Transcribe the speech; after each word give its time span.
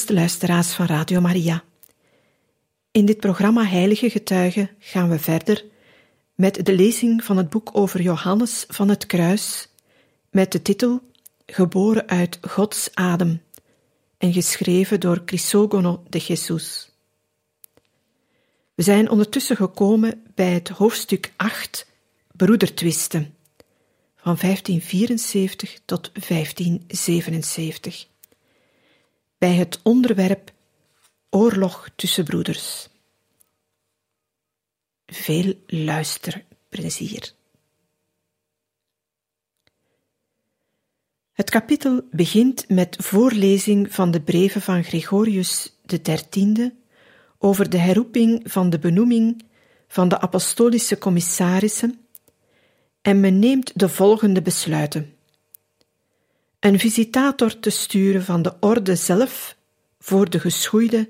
Beste 0.00 0.14
luisteraars 0.14 0.72
van 0.72 0.86
Radio 0.86 1.20
Maria. 1.20 1.64
In 2.90 3.06
dit 3.06 3.16
programma 3.16 3.64
Heilige 3.64 4.10
Getuigen 4.10 4.70
gaan 4.78 5.08
we 5.08 5.18
verder 5.18 5.64
met 6.34 6.66
de 6.66 6.72
lezing 6.72 7.24
van 7.24 7.36
het 7.36 7.50
boek 7.50 7.70
over 7.72 8.02
Johannes 8.02 8.64
van 8.68 8.88
het 8.88 9.06
Kruis, 9.06 9.68
met 10.30 10.52
de 10.52 10.62
titel 10.62 11.00
Geboren 11.46 12.08
uit 12.08 12.38
Gods 12.40 12.90
adem 12.94 13.42
en 14.18 14.32
geschreven 14.32 15.00
door 15.00 15.24
Crisogono 15.24 16.02
de 16.08 16.18
Jesus. 16.18 16.90
We 18.74 18.82
zijn 18.82 19.10
ondertussen 19.10 19.56
gekomen 19.56 20.22
bij 20.34 20.52
het 20.52 20.68
hoofdstuk 20.68 21.32
8, 21.36 21.86
Broedertwisten, 22.36 23.34
van 24.16 24.36
1574 24.40 25.78
tot 25.84 26.10
1577 26.28 28.08
bij 29.40 29.54
het 29.54 29.80
onderwerp 29.82 30.52
Oorlog 31.30 31.88
tussen 31.96 32.24
broeders. 32.24 32.88
Veel 35.06 35.54
luisterplezier. 35.66 37.32
Het 41.32 41.50
kapitel 41.50 42.02
begint 42.10 42.68
met 42.68 42.96
voorlezing 43.00 43.94
van 43.94 44.10
de 44.10 44.20
brieven 44.20 44.60
van 44.60 44.84
Gregorius 44.84 45.76
XIII 45.86 46.72
over 47.38 47.70
de 47.70 47.78
herroeping 47.78 48.40
van 48.44 48.70
de 48.70 48.78
benoeming 48.78 49.44
van 49.88 50.08
de 50.08 50.20
apostolische 50.20 50.98
commissarissen 50.98 52.06
en 53.02 53.20
men 53.20 53.38
neemt 53.38 53.78
de 53.78 53.88
volgende 53.88 54.42
besluiten 54.42 55.14
een 56.60 56.78
visitator 56.78 57.60
te 57.60 57.70
sturen 57.70 58.24
van 58.24 58.42
de 58.42 58.54
orde 58.60 58.96
zelf 58.96 59.56
voor 59.98 60.30
de 60.30 60.40
geschoeide 60.40 61.08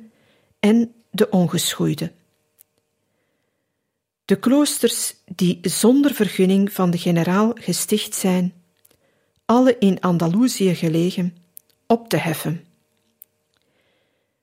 en 0.59 0.95
de 1.11 1.31
ongeschoeide. 1.31 2.13
De 4.25 4.39
kloosters 4.39 5.15
die 5.27 5.59
zonder 5.63 6.15
vergunning 6.15 6.73
van 6.73 6.91
de 6.91 6.99
generaal 6.99 7.53
gesticht 7.55 8.15
zijn, 8.15 8.53
alle 9.45 9.77
in 9.79 10.01
Andalusië 10.01 10.75
gelegen, 10.75 11.37
op 11.87 12.09
te 12.09 12.17
heffen. 12.17 12.65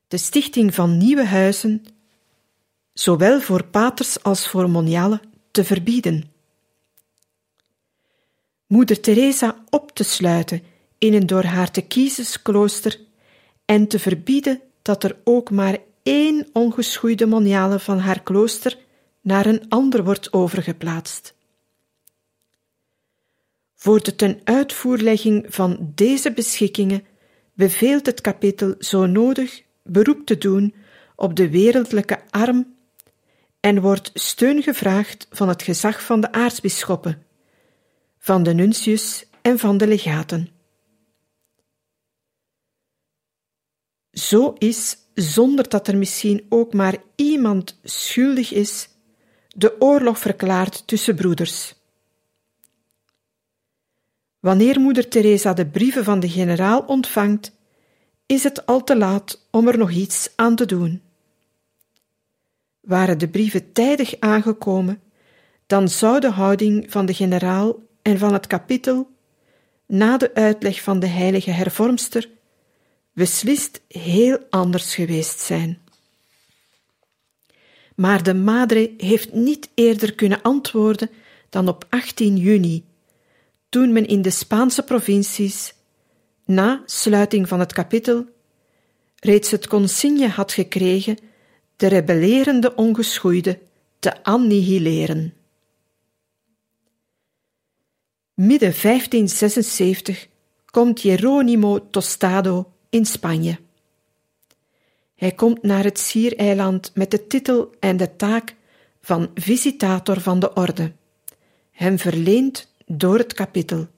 De 0.08 0.16
stichting 0.16 0.74
van 0.74 0.96
nieuwe 0.96 1.24
huizen, 1.24 1.84
zowel 2.92 3.40
voor 3.40 3.64
paters 3.64 4.22
als 4.22 4.48
voor 4.48 4.70
monialen, 4.70 5.20
te 5.50 5.64
verbieden. 5.64 6.30
Moeder 8.66 9.00
Teresa 9.00 9.64
op 9.70 9.94
te 9.94 10.04
sluiten 10.04 10.62
in 10.98 11.14
een 11.14 11.26
door 11.26 11.44
haar 11.44 11.70
te 11.70 11.80
kiezen 11.80 12.42
klooster 12.42 13.00
en 13.64 13.88
te 13.88 13.98
verbieden 13.98 14.60
dat 14.82 15.04
er 15.04 15.16
ook 15.24 15.50
maar 15.50 15.78
één 16.02 16.46
ongeschoeide 16.52 17.26
moniale 17.26 17.78
van 17.78 17.98
haar 17.98 18.22
klooster 18.22 18.78
naar 19.20 19.46
een 19.46 19.68
ander 19.68 20.04
wordt 20.04 20.32
overgeplaatst. 20.32 21.34
Voor 23.74 24.02
de 24.02 24.14
tenuitvoerlegging 24.14 25.46
van 25.48 25.92
deze 25.94 26.32
beschikkingen 26.32 27.04
beveelt 27.54 28.06
het 28.06 28.20
kapitel 28.20 28.74
zo 28.78 29.06
nodig 29.06 29.62
beroep 29.82 30.26
te 30.26 30.38
doen 30.38 30.74
op 31.16 31.36
de 31.36 31.50
wereldlijke 31.50 32.18
arm 32.30 32.74
en 33.60 33.80
wordt 33.80 34.10
steun 34.14 34.62
gevraagd 34.62 35.26
van 35.30 35.48
het 35.48 35.62
gezag 35.62 36.02
van 36.02 36.20
de 36.20 36.32
aartsbisschoppen, 36.32 37.22
van 38.18 38.42
de 38.42 38.54
nuntius 38.54 39.26
en 39.42 39.58
van 39.58 39.78
de 39.78 39.86
legaten. 39.86 40.57
Zo 44.18 44.54
is, 44.58 44.96
zonder 45.14 45.68
dat 45.68 45.88
er 45.88 45.96
misschien 45.96 46.46
ook 46.48 46.72
maar 46.72 46.96
iemand 47.14 47.78
schuldig 47.82 48.52
is, 48.52 48.88
de 49.48 49.80
oorlog 49.80 50.18
verklaard 50.18 50.86
tussen 50.86 51.14
broeders. 51.14 51.74
Wanneer 54.40 54.80
moeder 54.80 55.08
Teresa 55.08 55.52
de 55.52 55.66
brieven 55.66 56.04
van 56.04 56.20
de 56.20 56.28
generaal 56.28 56.80
ontvangt, 56.80 57.52
is 58.26 58.42
het 58.42 58.66
al 58.66 58.84
te 58.84 58.96
laat 58.96 59.46
om 59.50 59.68
er 59.68 59.78
nog 59.78 59.90
iets 59.90 60.30
aan 60.36 60.56
te 60.56 60.66
doen. 60.66 61.02
Waren 62.80 63.18
de 63.18 63.28
brieven 63.28 63.72
tijdig 63.72 64.20
aangekomen, 64.20 65.00
dan 65.66 65.88
zou 65.88 66.20
de 66.20 66.30
houding 66.30 66.90
van 66.90 67.06
de 67.06 67.14
generaal 67.14 67.76
en 68.02 68.18
van 68.18 68.32
het 68.32 68.46
kapitel, 68.46 69.10
na 69.86 70.16
de 70.16 70.34
uitleg 70.34 70.82
van 70.82 71.00
de 71.00 71.06
heilige 71.06 71.50
hervormster, 71.50 72.36
beslist 73.18 73.80
heel 73.88 74.38
anders 74.50 74.94
geweest 74.94 75.40
zijn. 75.40 75.78
Maar 77.94 78.22
de 78.22 78.34
madre 78.34 78.94
heeft 78.96 79.32
niet 79.32 79.68
eerder 79.74 80.14
kunnen 80.14 80.42
antwoorden 80.42 81.10
dan 81.48 81.68
op 81.68 81.86
18 81.88 82.36
juni, 82.36 82.84
toen 83.68 83.92
men 83.92 84.06
in 84.06 84.22
de 84.22 84.30
Spaanse 84.30 84.82
provincies, 84.82 85.74
na 86.44 86.82
sluiting 86.86 87.48
van 87.48 87.60
het 87.60 87.72
kapitel, 87.72 88.26
reeds 89.16 89.50
het 89.50 89.66
consigne 89.66 90.28
had 90.28 90.52
gekregen 90.52 91.18
de 91.76 91.86
rebellerende 91.86 92.74
ongeschoeide 92.74 93.58
te 93.98 94.22
annihileren. 94.22 95.34
Midden 98.34 98.74
1576 98.82 100.28
komt 100.70 101.02
Jeronimo 101.02 101.90
Tostado 101.90 102.72
in 102.90 103.06
Spanje. 103.06 103.58
Hij 105.14 105.32
komt 105.32 105.62
naar 105.62 105.84
het 105.84 105.98
Siereiland 105.98 106.90
met 106.94 107.10
de 107.10 107.26
titel 107.26 107.74
en 107.80 107.96
de 107.96 108.16
taak 108.16 108.54
van 109.00 109.30
visitator 109.34 110.20
van 110.20 110.40
de 110.40 110.52
orde, 110.52 110.92
hem 111.70 111.98
verleend 111.98 112.74
door 112.86 113.18
het 113.18 113.32
kapitel. 113.32 113.88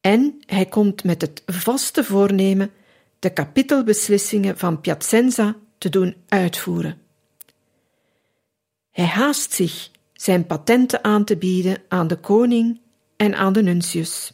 En 0.00 0.42
hij 0.46 0.66
komt 0.66 1.04
met 1.04 1.20
het 1.20 1.42
vaste 1.46 2.04
voornemen 2.04 2.70
de 3.18 3.32
kapitelbeslissingen 3.32 4.58
van 4.58 4.80
Piacenza 4.80 5.56
te 5.78 5.88
doen 5.88 6.16
uitvoeren. 6.28 7.00
Hij 8.90 9.04
haast 9.04 9.52
zich 9.52 9.90
zijn 10.12 10.46
patenten 10.46 11.04
aan 11.04 11.24
te 11.24 11.36
bieden 11.36 11.82
aan 11.88 12.06
de 12.06 12.16
koning 12.16 12.80
en 13.16 13.34
aan 13.34 13.52
de 13.52 13.62
nuntius. 13.62 14.32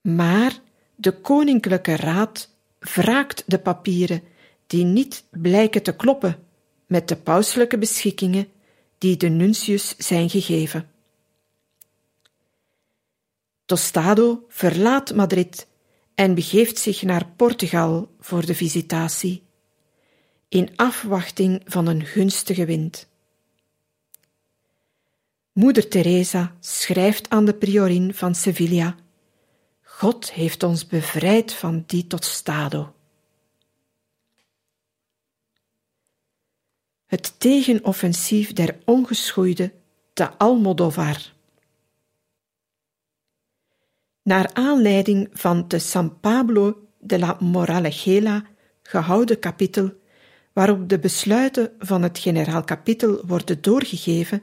Maar 0.00 0.58
de 1.00 1.20
Koninklijke 1.20 1.96
Raad 1.96 2.50
wraakt 2.78 3.42
de 3.46 3.58
papieren 3.58 4.22
die 4.66 4.84
niet 4.84 5.24
blijken 5.30 5.82
te 5.82 5.96
kloppen 5.96 6.38
met 6.86 7.08
de 7.08 7.16
pauselijke 7.16 7.78
beschikkingen 7.78 8.48
die 8.98 9.16
de 9.16 9.28
nuntius 9.28 9.96
zijn 9.96 10.30
gegeven. 10.30 10.90
Tostado 13.64 14.44
verlaat 14.48 15.14
Madrid 15.14 15.66
en 16.14 16.34
begeeft 16.34 16.78
zich 16.78 17.02
naar 17.02 17.26
Portugal 17.36 18.14
voor 18.20 18.46
de 18.46 18.54
visitatie, 18.54 19.42
in 20.48 20.70
afwachting 20.76 21.62
van 21.64 21.86
een 21.86 22.04
gunstige 22.04 22.64
wind. 22.64 23.08
Moeder 25.52 25.88
Teresa 25.88 26.56
schrijft 26.60 27.30
aan 27.30 27.44
de 27.44 27.54
priorin 27.54 28.14
van 28.14 28.34
Sevilla 28.34 28.96
God 29.98 30.32
heeft 30.32 30.62
ons 30.62 30.86
bevrijd 30.86 31.52
van 31.52 31.84
die 31.86 32.06
tot 32.06 32.24
stado. 32.24 32.94
Het 37.06 37.40
tegenoffensief 37.40 38.52
der 38.52 38.76
ongeschoeide 38.84 39.72
te 40.12 40.30
Almodovar. 40.30 41.32
Naar 44.22 44.50
aanleiding 44.52 45.28
van 45.32 45.68
de 45.68 45.78
San 45.78 46.20
Pablo 46.20 46.88
de 46.98 47.18
la 47.18 47.36
Moralegela 47.40 48.44
gehouden 48.82 49.38
kapitel, 49.38 49.92
waarop 50.52 50.88
de 50.88 50.98
besluiten 50.98 51.72
van 51.78 52.02
het 52.02 52.18
generaal 52.18 52.64
kapitel 52.64 53.26
worden 53.26 53.62
doorgegeven 53.62 54.42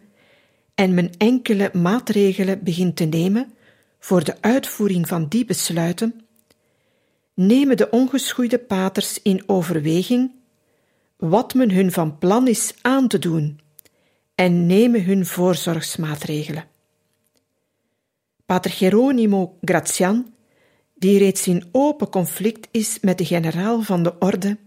en 0.74 0.94
men 0.94 1.18
enkele 1.18 1.70
maatregelen 1.74 2.64
begint 2.64 2.96
te 2.96 3.06
nemen 3.06 3.54
voor 4.06 4.24
de 4.24 4.42
uitvoering 4.42 5.08
van 5.08 5.28
die 5.28 5.46
besluiten, 5.46 6.26
nemen 7.34 7.78
de 7.78 7.90
ongeschoeide 7.90 8.60
paters 8.60 9.22
in 9.22 9.44
overweging 9.46 10.32
wat 11.18 11.54
men 11.54 11.72
hun 11.72 11.92
van 11.92 12.18
plan 12.18 12.48
is 12.48 12.74
aan 12.82 13.08
te 13.08 13.20
doen 13.20 13.60
en 14.36 14.66
nemen 14.66 15.04
hun 15.04 15.26
voorzorgsmaatregelen. 15.26 16.68
Pater 18.46 18.72
Geronimo 18.72 19.58
Grazian, 19.62 20.34
die 20.94 21.18
reeds 21.18 21.48
in 21.48 21.70
open 21.72 22.10
conflict 22.10 22.68
is 22.72 23.00
met 23.02 23.18
de 23.18 23.26
generaal 23.26 23.82
van 23.82 24.04
de 24.04 24.14
orde, 24.20 24.58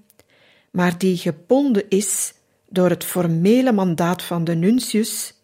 maar 0.71 0.99
die 0.99 1.17
gebonden 1.17 1.89
is 1.89 2.35
door 2.69 2.91
het 2.91 3.05
formele 3.05 3.73
mandaat 3.73 4.23
van 4.23 4.45
de 4.45 4.55
nuntius, 4.55 5.35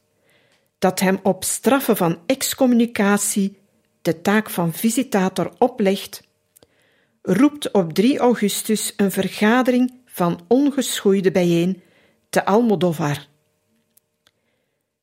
dat 0.78 1.00
hem 1.00 1.18
op 1.22 1.44
straffen 1.44 1.96
van 1.96 2.18
excommunicatie 2.26 3.62
de 4.04 4.20
taak 4.20 4.50
van 4.50 4.72
visitator 4.72 5.52
oplegt, 5.58 6.22
roept 7.22 7.70
op 7.70 7.92
3 7.92 8.18
augustus 8.18 8.92
een 8.96 9.10
vergadering 9.10 10.00
van 10.06 10.40
ongeschoeide 10.48 11.30
bijeen 11.30 11.82
te 12.30 12.44
Almodovar. 12.44 13.26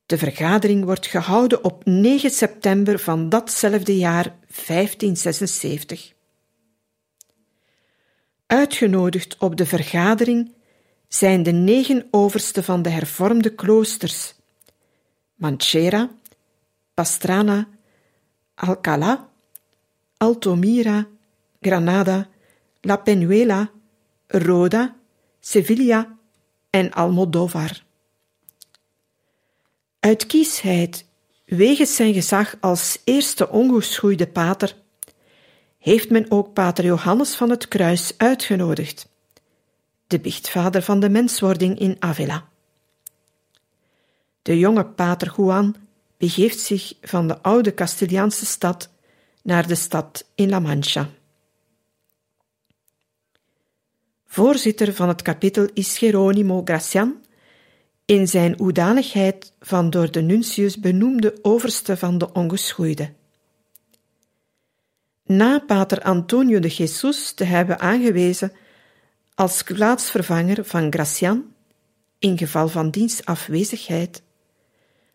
De 0.05 0.17
vergadering 0.17 0.83
wordt 0.83 1.07
gehouden 1.07 1.63
op 1.63 1.85
9 1.85 2.29
september 2.29 2.99
van 2.99 3.29
datzelfde 3.29 3.97
jaar 3.97 4.35
1576. 4.65 6.13
Uitgenodigd 8.45 9.37
op 9.37 9.55
de 9.55 9.65
vergadering 9.65 10.53
zijn 11.07 11.43
de 11.43 11.51
negen 11.51 12.07
oversten 12.11 12.63
van 12.63 12.81
de 12.81 12.89
hervormde 12.89 13.55
kloosters: 13.55 14.35
Manchera, 15.35 16.09
Pastrana, 16.93 17.67
Alcalá, 18.61 19.29
Altomira, 20.17 21.07
Granada, 21.61 22.29
La 22.81 22.97
Penuela, 22.97 23.71
Roda, 24.27 24.95
Sevilla 25.39 26.17
en 26.69 26.91
Almodovar. 26.91 27.83
Uit 29.99 30.25
kiesheid, 30.25 31.05
wegens 31.45 31.95
zijn 31.95 32.13
gezag 32.13 32.55
als 32.59 33.01
eerste 33.03 33.49
ongeschoeide 33.49 34.27
pater, 34.27 34.75
heeft 35.77 36.09
men 36.09 36.31
ook 36.31 36.53
pater 36.53 36.85
Johannes 36.85 37.35
van 37.35 37.49
het 37.49 37.67
Kruis 37.67 38.13
uitgenodigd, 38.17 39.09
de 40.07 40.19
biechtvader 40.19 40.81
van 40.81 40.99
de 40.99 41.09
menswording 41.09 41.79
in 41.79 41.95
Avila. 41.99 42.49
De 44.41 44.59
jonge 44.59 44.85
pater 44.85 45.33
Juan 45.37 45.75
begeeft 46.21 46.59
zich 46.59 46.93
van 47.01 47.27
de 47.27 47.41
oude 47.41 47.73
Castiliaanse 47.73 48.45
stad 48.45 48.89
naar 49.43 49.67
de 49.67 49.75
stad 49.75 50.25
in 50.35 50.49
La 50.49 50.59
Mancha. 50.59 51.09
Voorzitter 54.25 54.93
van 54.93 55.07
het 55.07 55.21
kapitel 55.21 55.67
is 55.73 55.97
Geronimo 55.97 56.61
Gracian, 56.65 57.15
in 58.05 58.27
zijn 58.27 58.55
hoedanigheid 58.57 59.53
van 59.59 59.89
door 59.89 60.11
de 60.11 60.21
nuntius 60.21 60.79
benoemde 60.79 61.39
overste 61.41 61.97
van 61.97 62.17
de 62.17 62.33
ongeschoeide. 62.33 63.13
Na 65.25 65.59
pater 65.59 66.01
Antonio 66.01 66.59
de 66.59 66.67
Jesus 66.67 67.31
te 67.31 67.43
hebben 67.43 67.79
aangewezen 67.79 68.51
als 69.35 69.63
plaatsvervanger 69.63 70.65
van 70.65 70.91
Gracian, 70.91 71.53
in 72.19 72.37
geval 72.37 72.67
van 72.67 72.89
dienstafwezigheid, 72.89 74.21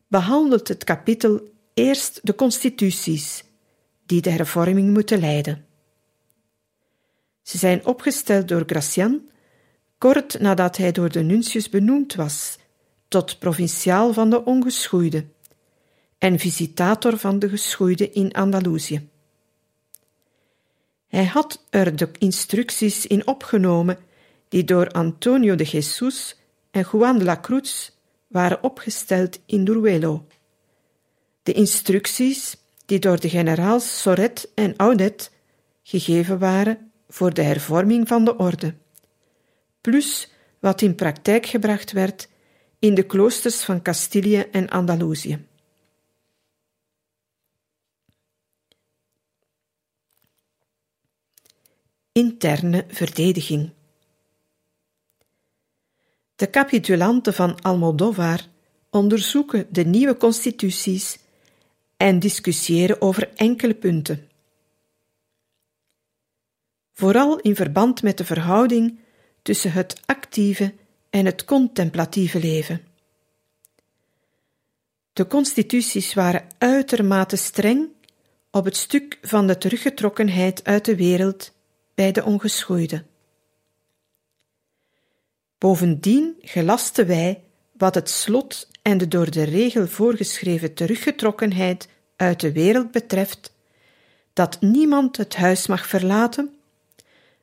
behandelt 0.09 0.69
het 0.69 0.85
kapitel 0.85 1.41
eerst 1.75 2.21
de 2.23 2.35
constituties 2.35 3.45
die 4.07 4.21
de 4.21 4.31
hervorming 4.31 4.93
moeten 4.93 5.21
leiden. 5.21 5.65
Ze 7.43 7.59
zijn 7.59 7.87
opgesteld 7.87 8.49
door 8.49 8.63
Gracian 8.67 9.29
kort 9.99 10.41
nadat 10.41 10.77
hij 10.77 10.93
door 10.93 11.11
de 11.11 11.23
nuntius 11.23 11.69
benoemd 11.69 12.15
was 12.15 12.59
tot 13.09 13.39
provinciaal 13.39 14.13
van 14.13 14.31
de 14.31 14.45
ongeschoeide 14.45 15.27
en 16.19 16.39
visitator 16.39 17.19
van 17.19 17.39
de 17.39 17.49
geschoeide 17.49 18.11
in 18.11 18.33
Andalusië. 18.33 19.09
Hij 21.07 21.25
had 21.25 21.65
er 21.71 21.97
de 21.97 22.11
instructies 22.19 23.07
in 23.07 23.27
opgenomen 23.27 23.99
die 24.49 24.65
door 24.65 24.89
Antonio 24.89 25.55
de 25.55 25.65
Jesus 25.65 26.37
en 26.71 26.87
Juan 26.93 27.19
de 27.19 27.25
la 27.25 27.41
Cruz 27.41 27.91
waren 28.27 28.63
opgesteld 28.63 29.41
in 29.47 29.65
Duruelo. 29.65 30.27
De 31.43 31.53
instructies 31.53 32.57
die 32.85 32.99
door 32.99 33.21
de 33.21 33.29
generaals 33.29 34.01
Soret 34.01 34.51
en 34.55 34.75
Audet 34.77 35.33
gegeven 35.83 36.39
waren 36.39 36.91
voor 37.09 37.35
de 37.35 37.43
hervorming 37.43 38.09
van 38.09 38.25
de 38.25 38.37
orde, 38.37 38.75
plus 39.81 40.31
wat 40.59 40.83
in 40.83 40.95
praktijk 40.95 41.47
gebracht 41.47 41.93
werd 41.93 42.29
in 42.79 42.95
de 42.95 43.03
kloosters 43.03 43.65
van 43.65 43.83
Castilië 43.83 44.41
en 44.41 44.69
Andalusië. 44.69 45.47
Interne 52.13 52.85
verdediging. 52.89 53.76
De 56.37 56.51
capitulanten 56.51 57.35
van 57.35 57.61
Almodovar 57.61 58.41
onderzoeken 58.91 59.67
de 59.71 59.85
nieuwe 59.85 60.17
constituties 60.17 61.19
en 61.97 62.19
discussiëren 62.19 63.01
over 63.01 63.31
enkele 63.35 63.75
punten. 63.75 64.29
Vooral 66.93 67.41
in 67.41 67.57
verband 67.57 68.03
met 68.03 68.19
de 68.19 68.25
verhouding 68.25 68.99
tussen 69.43 69.73
het 69.73 70.01
actieve 70.07 70.75
en 71.11 71.27
het 71.27 71.45
contemplatieve 71.45 72.39
leven. 72.39 72.81
De 75.13 75.27
constituties 75.27 76.15
waren 76.15 76.47
uitermate 76.59 77.37
streng 77.37 77.89
op 78.51 78.65
het 78.65 78.77
stuk 78.77 79.19
van 79.23 79.47
de 79.47 79.59
teruggetrokkenheid 79.59 80.65
uit 80.65 80.85
de 80.85 80.97
wereld 80.97 81.53
bij 81.95 82.13
de 82.13 82.25
ongeschoeide. 82.25 83.05
Bovendien 85.59 86.35
gelasten 86.41 87.07
wij 87.07 87.43
wat 87.73 87.95
het 87.95 88.11
slot 88.11 88.69
en 88.83 88.99
de 88.99 89.09
door 89.09 89.31
de 89.31 89.43
regel 89.43 89.87
voorgeschreven 89.87 90.75
teruggetrokkenheid 90.75 91.89
uit 92.17 92.41
de 92.41 92.53
wereld 92.53 92.91
betreft, 92.91 93.55
dat 94.33 94.61
niemand 94.61 95.17
het 95.17 95.37
huis 95.37 95.67
mag 95.67 95.87
verlaten, 95.87 96.55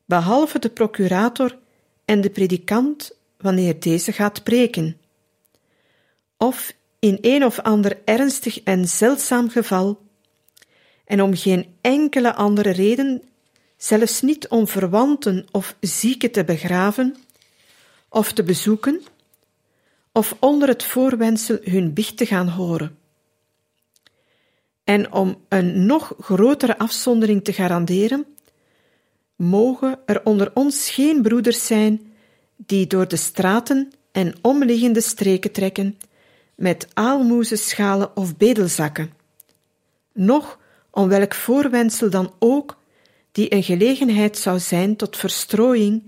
behalve 0.05 0.60
de 0.60 0.70
procurator 0.70 1.58
en 2.05 2.22
de 2.22 2.29
predikant 2.29 3.12
wanneer 3.38 3.79
deze 3.79 4.12
gaat 4.12 4.43
preken, 4.43 4.98
of 6.38 6.74
in 7.00 7.17
een 7.22 7.46
of 7.46 7.60
ander 7.60 8.01
ernstig 8.05 8.63
en 8.63 8.88
zeldzaam 8.88 9.50
geval, 9.50 10.01
en 11.05 11.22
om 11.22 11.36
geen 11.36 11.75
enkele 11.82 12.34
andere 12.34 12.72
reden, 12.72 13.22
zelfs 13.77 14.22
niet 14.22 14.48
om 14.48 14.67
verwanten 14.67 15.48
of 15.51 15.75
zieken 15.79 16.32
te 16.32 16.43
begraven, 16.43 17.15
of 18.13 18.32
te 18.32 18.43
bezoeken, 18.43 19.01
of 20.12 20.36
onder 20.39 20.67
het 20.67 20.84
voorwendsel 20.84 21.58
hun 21.62 21.93
biecht 21.93 22.17
te 22.17 22.25
gaan 22.25 22.48
horen. 22.48 22.98
En 24.84 25.12
om 25.12 25.38
een 25.50 25.86
nog 25.86 26.13
grotere 26.20 26.77
afzondering 26.77 27.43
te 27.43 27.53
garanderen, 27.53 28.25
mogen 29.36 30.00
er 30.05 30.22
onder 30.24 30.51
ons 30.53 30.89
geen 30.89 31.22
broeders 31.22 31.65
zijn 31.65 32.13
die 32.55 32.88
door 32.88 33.08
de 33.08 33.15
straten 33.15 33.91
en 34.12 34.34
omliggende 34.41 35.01
streken 35.01 35.51
trekken 35.51 35.98
met 36.55 36.88
aalmoezenschalen 36.93 38.17
of 38.17 38.38
bedelzakken, 38.38 39.13
noch 40.13 40.60
om 40.91 41.08
welk 41.08 41.34
voorwendsel 41.34 42.10
dan 42.10 42.34
ook 42.39 42.77
die 43.32 43.53
een 43.53 43.63
gelegenheid 43.63 44.38
zou 44.38 44.60
zijn 44.60 44.96
tot 44.96 45.17
verstrooiing 45.17 46.03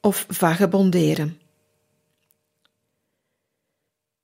of 0.00 0.26
vagebonderen. 0.28 1.39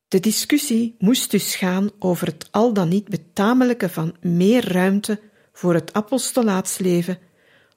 De 0.09 0.21
discussie 0.21 0.95
moest 0.99 1.31
dus 1.31 1.57
gaan 1.57 1.91
over 1.99 2.27
het 2.27 2.49
al 2.51 2.73
dan 2.73 2.89
niet 2.89 3.09
betamelijke 3.09 3.89
van 3.89 4.17
meer 4.21 4.73
ruimte 4.73 5.21
voor 5.53 5.75
het 5.75 5.93
apostolaatsleven 5.93 7.19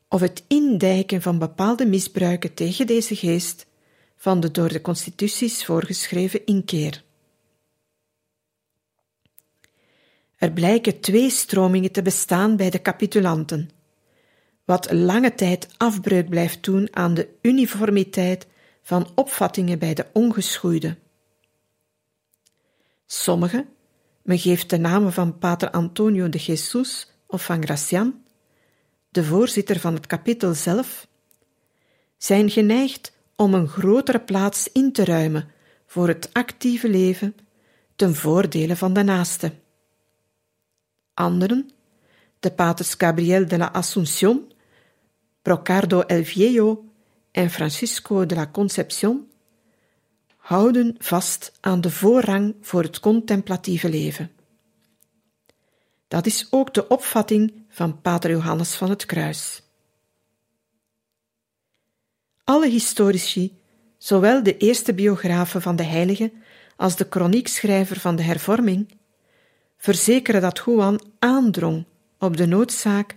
of 0.07 0.21
het 0.21 0.43
indijken 0.48 1.21
van 1.21 1.39
bepaalde 1.39 1.86
misbruiken 1.86 2.53
tegen 2.53 2.88
deze 2.88 3.15
geest 3.15 3.67
van 4.15 4.39
de 4.39 4.51
door 4.51 4.69
de 4.69 4.81
constituties 4.81 5.65
voorgeschreven 5.65 6.45
inkeer. 6.45 7.03
Er 10.36 10.51
blijken 10.51 11.00
twee 11.00 11.29
stromingen 11.29 11.91
te 11.91 12.01
bestaan 12.01 12.55
bij 12.55 12.69
de 12.69 12.81
capitulanten, 12.81 13.69
wat 14.65 14.91
lange 14.91 15.36
tijd 15.36 15.67
afbreuk 15.77 16.29
blijft 16.29 16.63
doen 16.63 16.88
aan 16.95 17.13
de 17.13 17.29
uniformiteit 17.41 18.48
van 18.81 19.12
opvattingen 19.15 19.79
bij 19.79 19.93
de 19.93 20.05
ongeschoeide. 20.13 20.98
Sommigen, 23.11 23.69
men 24.21 24.39
geeft 24.39 24.69
de 24.69 24.77
namen 24.77 25.13
van 25.13 25.37
Pater 25.37 25.71
Antonio 25.71 26.29
de 26.29 26.37
Jesus 26.37 27.11
of 27.27 27.45
van 27.45 27.63
Gracian, 27.63 28.23
de 29.09 29.23
voorzitter 29.23 29.79
van 29.79 29.93
het 29.93 30.07
kapittel 30.07 30.53
zelf, 30.53 31.07
zijn 32.17 32.49
geneigd 32.49 33.13
om 33.35 33.53
een 33.53 33.67
grotere 33.67 34.19
plaats 34.19 34.71
in 34.71 34.91
te 34.91 35.05
ruimen 35.05 35.51
voor 35.85 36.07
het 36.07 36.29
actieve 36.33 36.89
leven 36.89 37.35
ten 37.95 38.15
voordele 38.15 38.75
van 38.75 38.93
de 38.93 39.03
naaste. 39.03 39.53
Anderen, 41.13 41.69
de 42.39 42.51
paters 42.51 42.93
Gabriel 42.97 43.47
de 43.47 43.57
la 43.57 43.71
Asunción, 43.73 44.53
Brocardo 45.41 46.01
El 46.01 46.25
Viejo 46.25 46.85
en 47.31 47.49
Francisco 47.49 48.25
de 48.25 48.35
la 48.35 48.51
Concepción, 48.51 49.28
houden 50.49 50.95
vast 50.99 51.51
aan 51.59 51.81
de 51.81 51.89
voorrang 51.89 52.55
voor 52.61 52.83
het 52.83 52.99
contemplatieve 52.99 53.89
leven. 53.89 54.31
Dat 56.07 56.25
is 56.25 56.47
ook 56.49 56.73
de 56.73 56.87
opvatting 56.87 57.53
van 57.69 58.01
Pater 58.01 58.29
Johannes 58.29 58.75
van 58.75 58.89
het 58.89 59.05
Kruis. 59.05 59.61
Alle 62.43 62.67
historici, 62.67 63.57
zowel 63.97 64.43
de 64.43 64.57
eerste 64.57 64.93
biografen 64.93 65.61
van 65.61 65.75
de 65.75 65.83
heilige 65.83 66.31
als 66.75 66.95
de 66.95 67.07
kroniekschrijver 67.07 67.99
van 67.99 68.15
de 68.15 68.23
hervorming, 68.23 68.97
verzekeren 69.77 70.41
dat 70.41 70.61
Juan 70.65 71.01
aandrong 71.19 71.85
op 72.19 72.37
de 72.37 72.45
noodzaak 72.45 73.15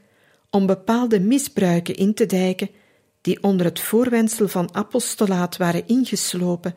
om 0.51 0.67
bepaalde 0.67 1.21
misbruiken 1.21 1.95
in 1.95 2.15
te 2.15 2.27
dijken 2.27 2.71
die 3.21 3.43
onder 3.43 3.67
het 3.67 3.81
voorwendsel 3.81 4.49
van 4.49 4.75
apostolaat 4.75 5.57
waren 5.57 5.87
ingeslopen 5.87 6.75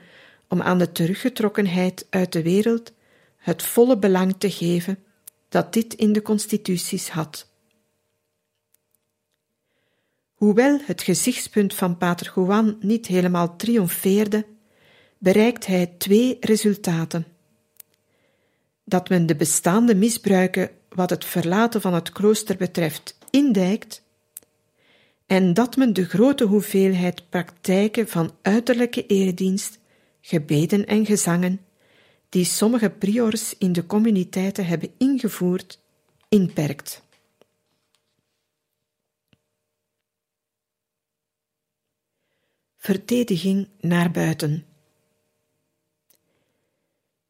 om 0.48 0.62
aan 0.62 0.78
de 0.78 0.92
teruggetrokkenheid 0.92 2.08
uit 2.10 2.32
de 2.32 2.42
wereld 2.42 2.94
het 3.38 3.64
volle 3.64 3.98
belang 3.98 4.36
te 4.38 4.52
geven 4.52 4.98
dat 5.50 5.74
dit 5.74 5.94
in 5.94 6.14
de 6.14 6.22
constituties 6.22 7.10
had. 7.10 7.48
Hoewel 10.34 10.80
het 10.84 11.02
gezichtspunt 11.02 11.74
van 11.74 11.98
Pater 11.98 12.32
Juan 12.36 12.78
niet 12.80 13.08
helemaal 13.08 13.56
triomfeerde, 13.56 14.46
bereikt 15.18 15.66
hij 15.66 15.94
twee 15.98 16.38
resultaten. 16.40 17.26
Dat 18.84 19.10
men 19.10 19.26
de 19.26 19.36
bestaande 19.36 19.96
misbruiken 19.96 20.70
wat 20.90 21.10
het 21.10 21.26
verlaten 21.26 21.82
van 21.82 21.94
het 21.94 22.12
klooster 22.12 22.58
betreft 22.58 23.18
indijkt, 23.30 24.04
en 25.26 25.54
dat 25.54 25.76
men 25.76 25.94
de 25.94 26.06
grote 26.06 26.44
hoeveelheid 26.44 27.30
praktijken 27.30 28.08
van 28.08 28.32
uiterlijke 28.42 29.06
eredienst, 29.06 29.80
gebeden 30.26 30.86
en 30.86 31.06
gezangen, 31.06 31.62
die 32.30 32.46
sommige 32.46 32.90
priors 32.90 33.58
in 33.58 33.74
de 33.74 33.86
communiteiten 33.86 34.66
hebben 34.66 34.92
ingevoerd, 34.98 35.80
inperkt. 36.30 37.04
Verdediging 42.78 43.68
naar 43.80 44.12
buiten. 44.12 44.66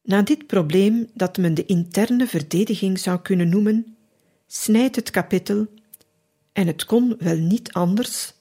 Na 0.02 0.22
dit 0.22 0.48
probleem, 0.48 1.10
dat 1.14 1.38
men 1.38 1.54
de 1.54 1.66
interne 1.66 2.28
verdediging 2.28 3.00
zou 3.00 3.22
kunnen 3.22 3.50
noemen, 3.50 3.98
snijdt 4.48 4.96
het 4.96 5.10
kapittel, 5.10 5.68
en 6.52 6.68
het 6.68 6.86
kon 6.86 7.16
wel 7.20 7.38
niet 7.38 7.74
anders, 7.74 8.34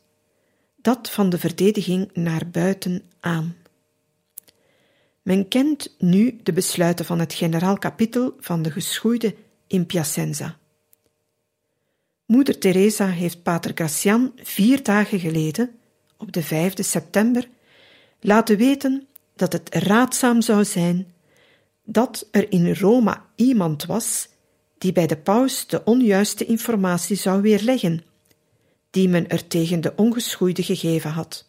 dat 0.77 1.11
van 1.11 1.31
de 1.31 1.39
verdediging 1.39 2.11
naar 2.13 2.51
buiten 2.51 3.03
aan. 3.21 3.63
Men 5.25 5.49
kent 5.49 5.95
nu 5.99 6.41
de 6.43 6.53
besluiten 6.53 7.05
van 7.05 7.19
het 7.19 7.35
generaal 7.35 7.79
kapitel 7.79 8.37
van 8.41 8.63
de 8.63 8.71
geschoeide 8.71 9.35
in 9.67 9.87
Piacenza. 9.87 10.59
Moeder 12.27 12.59
Teresa 12.59 13.07
heeft 13.07 13.43
Pater 13.43 13.75
Cassian 13.75 14.33
vier 14.37 14.83
dagen 14.83 15.21
geleden, 15.21 15.71
op 16.17 16.33
de 16.33 16.43
5 16.43 16.73
september, 16.77 17.49
laten 18.21 18.57
weten 18.57 19.07
dat 19.37 19.53
het 19.53 19.75
raadzaam 19.75 20.43
zou 20.43 20.65
zijn 20.65 21.13
dat 21.85 22.29
er 22.31 22.53
in 22.53 22.75
Roma 22.75 23.27
iemand 23.37 23.85
was 23.85 24.29
die 24.79 24.93
bij 24.93 25.07
de 25.07 25.17
paus 25.17 25.67
de 25.67 25.85
onjuiste 25.85 26.45
informatie 26.45 27.17
zou 27.17 27.43
weerleggen, 27.43 28.05
die 28.91 29.09
men 29.09 29.29
er 29.29 29.47
tegen 29.47 29.81
de 29.81 29.93
ongeschoeide 29.97 30.63
gegeven 30.63 31.11
had. 31.11 31.49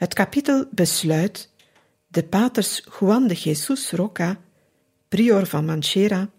Het 0.00 0.14
kapitel 0.14 0.66
besluit 0.70 1.50
de 2.06 2.24
paters 2.24 2.82
Juan 2.98 3.26
de 3.26 3.34
Jesus 3.34 3.90
Roca, 3.90 4.40
prior 5.08 5.46
van 5.46 5.64
Manchera, 5.64 6.30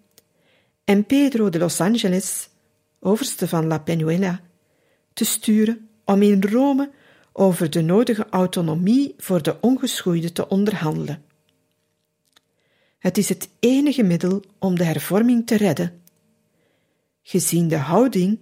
en 0.83 1.05
Pedro 1.05 1.49
de 1.49 1.57
Los 1.57 1.81
Angeles, 1.81 2.49
overste 2.99 3.47
van 3.47 3.67
La 3.67 3.79
Penuela, 3.79 4.41
te 5.13 5.25
sturen 5.25 5.89
om 6.05 6.21
in 6.21 6.43
Rome 6.43 6.91
over 7.31 7.69
de 7.69 7.81
nodige 7.81 8.27
autonomie 8.29 9.13
voor 9.17 9.41
de 9.41 9.57
ongeschoeide 9.59 10.31
te 10.31 10.47
onderhandelen. 10.47 11.23
Het 12.97 13.17
is 13.17 13.29
het 13.29 13.49
enige 13.59 14.03
middel 14.03 14.43
om 14.59 14.77
de 14.77 14.83
hervorming 14.83 15.47
te 15.47 15.57
redden. 15.57 16.01
Gezien 17.21 17.67
de 17.67 17.77
houding 17.77 18.39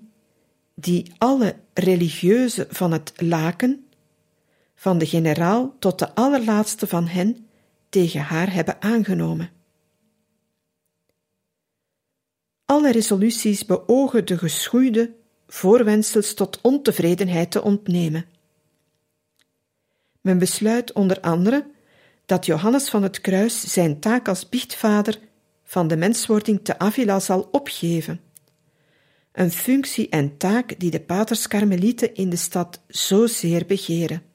die 0.73 1.11
alle 1.17 1.55
religieuzen 1.73 2.67
van 2.69 2.91
het 2.91 3.13
laken, 3.15 3.83
van 4.79 4.97
de 4.97 5.05
generaal 5.05 5.75
tot 5.79 5.99
de 5.99 6.15
allerlaatste 6.15 6.87
van 6.87 7.07
hen, 7.07 7.47
tegen 7.89 8.21
haar 8.21 8.53
hebben 8.53 8.81
aangenomen. 8.81 9.49
Alle 12.65 12.91
resoluties 12.91 13.65
beogen 13.65 14.25
de 14.25 14.37
geschoeide 14.37 15.13
voorwensels 15.47 16.33
tot 16.33 16.59
ontevredenheid 16.61 17.51
te 17.51 17.61
ontnemen. 17.61 18.25
Men 20.21 20.37
besluit 20.37 20.93
onder 20.93 21.19
andere 21.19 21.71
dat 22.25 22.45
Johannes 22.45 22.89
van 22.89 23.03
het 23.03 23.21
Kruis 23.21 23.73
zijn 23.73 23.99
taak 23.99 24.27
als 24.27 24.49
biechtvader 24.49 25.19
van 25.63 25.87
de 25.87 25.97
menswording 25.97 26.59
te 26.63 26.79
Avila 26.79 27.19
zal 27.19 27.47
opgeven. 27.51 28.21
Een 29.31 29.51
functie 29.51 30.09
en 30.09 30.37
taak 30.37 30.79
die 30.79 30.91
de 30.91 31.01
paters 31.01 31.47
Karmelieten 31.47 32.15
in 32.15 32.29
de 32.29 32.35
stad 32.35 32.81
zozeer 32.87 33.65
begeren. 33.65 34.27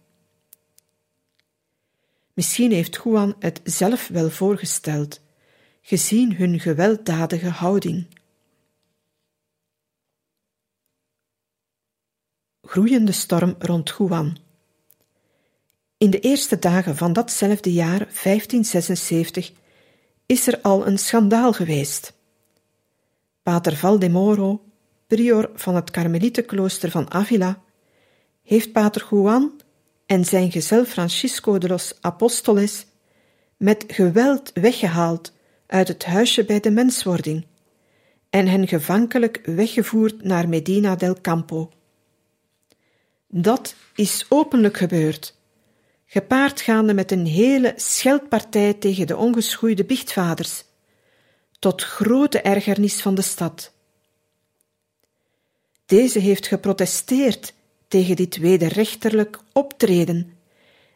Misschien 2.34 2.72
heeft 2.72 3.00
Juan 3.04 3.34
het 3.38 3.60
zelf 3.64 4.08
wel 4.08 4.30
voorgesteld, 4.30 5.20
gezien 5.80 6.36
hun 6.36 6.60
gewelddadige 6.60 7.48
houding. 7.48 8.06
Groeiende 12.62 13.12
storm 13.12 13.54
rond 13.58 13.94
Juan. 13.98 14.36
In 15.96 16.10
de 16.10 16.20
eerste 16.20 16.58
dagen 16.58 16.96
van 16.96 17.12
datzelfde 17.12 17.72
jaar, 17.72 17.98
1576, 17.98 19.52
is 20.26 20.46
er 20.46 20.60
al 20.60 20.86
een 20.86 20.98
schandaal 20.98 21.52
geweest. 21.52 22.12
Pater 23.42 23.76
Valdemoro, 23.76 24.64
prior 25.06 25.50
van 25.54 25.74
het 25.74 25.90
Karmelietenklooster 25.90 26.90
van 26.90 27.10
Avila, 27.10 27.62
heeft 28.42 28.72
Pater 28.72 29.06
Juan 29.10 29.62
en 30.06 30.24
zijn 30.24 30.50
gezel 30.50 30.84
Francisco 30.84 31.58
de 31.58 31.68
los 31.68 31.94
Apostoles 32.00 32.86
met 33.56 33.84
geweld 33.86 34.50
weggehaald 34.54 35.32
uit 35.66 35.88
het 35.88 36.04
huisje 36.04 36.44
bij 36.44 36.60
de 36.60 36.70
menswording 36.70 37.46
en 38.30 38.46
hen 38.46 38.68
gevankelijk 38.68 39.40
weggevoerd 39.44 40.24
naar 40.24 40.48
Medina 40.48 40.96
del 40.96 41.20
Campo. 41.20 41.70
Dat 43.28 43.74
is 43.94 44.26
openlijk 44.28 44.76
gebeurd 44.76 45.34
gepaard 46.14 46.60
gaande 46.60 46.94
met 46.94 47.10
een 47.10 47.26
hele 47.26 47.72
scheldpartij 47.76 48.74
tegen 48.74 49.06
de 49.06 49.16
ongeschoeide 49.16 49.84
biechtvaders, 49.84 50.64
tot 51.58 51.82
grote 51.82 52.40
ergernis 52.40 53.02
van 53.02 53.14
de 53.14 53.22
stad. 53.22 53.72
Deze 55.86 56.18
heeft 56.18 56.46
geprotesteerd 56.46 57.54
tegen 57.88 58.16
dit 58.16 58.36
wederrechterlijk 58.36 59.38
optreden 59.52 60.32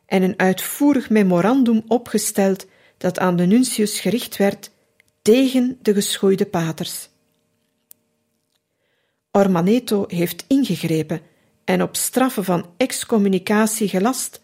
en 0.06 0.22
een 0.22 0.38
uitvoerig 0.38 1.10
memorandum 1.10 1.82
opgesteld 1.86 2.66
dat 2.96 3.18
aan 3.18 3.36
de 3.36 3.46
nuntius 3.46 4.00
gericht 4.00 4.36
werd 4.36 4.70
tegen 5.22 5.78
de 5.82 5.94
geschoeide 5.94 6.46
paters. 6.46 7.08
Ormaneto 9.32 10.04
heeft 10.08 10.44
ingegrepen 10.48 11.20
en 11.64 11.82
op 11.82 11.96
straffe 11.96 12.44
van 12.44 12.66
excommunicatie 12.76 13.88
gelast 13.88 14.40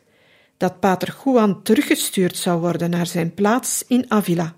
dat 0.57 0.81
Pater 0.81 1.17
Juan 1.25 1.63
teruggestuurd 1.63 2.37
zou 2.37 2.61
worden 2.61 2.91
naar 2.91 3.07
zijn 3.07 3.35
plaats 3.35 3.85
in 3.87 4.11
Avila, 4.11 4.57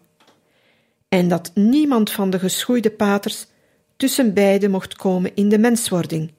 en 1.09 1.29
dat 1.29 1.51
niemand 1.55 2.11
van 2.11 2.31
de 2.31 2.39
geschoeide 2.39 2.91
paters 2.91 3.47
tussen 3.97 4.35
beiden 4.35 4.71
mocht 4.71 4.97
komen 4.97 5.35
in 5.35 5.49
de 5.49 5.59
menswording, 5.59 6.33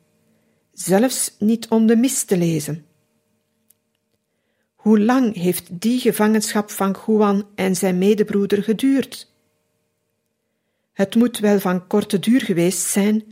zelfs 0.80 1.36
niet 1.40 1.68
om 1.68 1.88
de 1.88 1.96
mis 1.96 2.24
te 2.24 2.38
lezen. 2.38 2.86
Hoe 4.76 5.00
lang 5.00 5.36
heeft 5.36 5.82
die 5.82 6.00
gevangenschap 6.00 6.72
van 6.72 6.96
Juan 7.06 7.48
en 7.56 7.76
zijn 7.76 7.98
medebroeder 7.98 8.64
geduurd? 8.64 9.32
Het 10.94 11.16
moet 11.16 11.40
wel 11.40 11.60
van 11.60 11.88
korte 11.88 12.20
duur 12.20 12.42
geweest 12.42 12.88
zijn, 12.88 13.24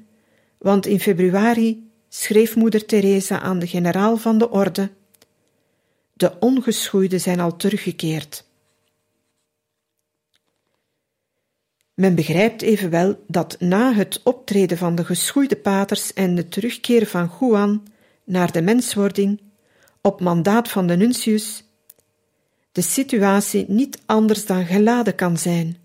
want 0.57 0.85
in 0.85 0.99
februari 0.99 1.89
schreef 2.09 2.55
moeder 2.55 2.85
Teresa 2.85 3.39
aan 3.39 3.59
de 3.59 3.67
generaal 3.67 4.17
van 4.17 4.37
de 4.37 4.49
orde: 4.49 4.91
De 6.13 6.39
ongeschoeiden 6.39 7.21
zijn 7.21 7.39
al 7.39 7.55
teruggekeerd. 7.55 8.44
Men 11.95 12.15
begrijpt 12.15 12.61
evenwel 12.61 13.23
dat 13.27 13.55
na 13.59 13.93
het 13.93 14.21
optreden 14.23 14.77
van 14.77 14.95
de 14.95 15.05
geschoeide 15.05 15.55
paters 15.55 16.13
en 16.13 16.35
de 16.35 16.47
terugkeer 16.47 17.07
van 17.07 17.31
Juan 17.39 17.87
naar 18.23 18.51
de 18.51 18.61
menswording 18.61 19.41
op 20.01 20.19
mandaat 20.19 20.69
van 20.69 20.87
de 20.87 20.95
nuntius 20.95 21.63
de 22.75 22.81
situatie 22.81 23.65
niet 23.67 24.01
anders 24.05 24.45
dan 24.45 24.65
geladen 24.65 25.15
kan 25.15 25.37
zijn. 25.37 25.77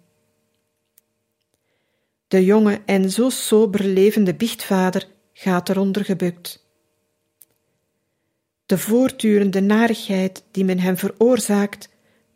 De 2.28 2.44
jonge 2.44 2.80
en 2.86 3.10
zo 3.10 3.28
sober 3.28 3.84
levende 3.84 4.34
biechtvader 4.34 5.08
gaat 5.32 5.68
eronder 5.68 6.04
gebukt. 6.04 6.66
De 8.66 8.78
voortdurende 8.78 9.60
narigheid 9.60 10.44
die 10.50 10.64
men 10.64 10.78
hem 10.78 10.96
veroorzaakt, 10.96 11.88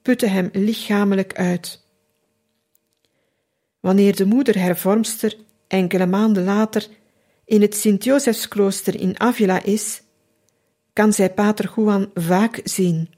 putte 0.02 0.26
hem 0.26 0.48
lichamelijk 0.52 1.34
uit. 1.34 1.83
Wanneer 3.84 4.16
de 4.16 4.24
moeder 4.24 4.58
hervormster 4.58 5.36
enkele 5.66 6.06
maanden 6.06 6.44
later 6.44 6.88
in 7.44 7.60
het 7.60 7.76
Sint-Josefsklooster 7.76 9.00
in 9.00 9.20
Avila 9.20 9.62
is, 9.62 10.02
kan 10.92 11.12
zij 11.12 11.32
pater 11.32 11.72
Juan 11.76 12.10
vaak 12.14 12.60
zien. 12.62 13.14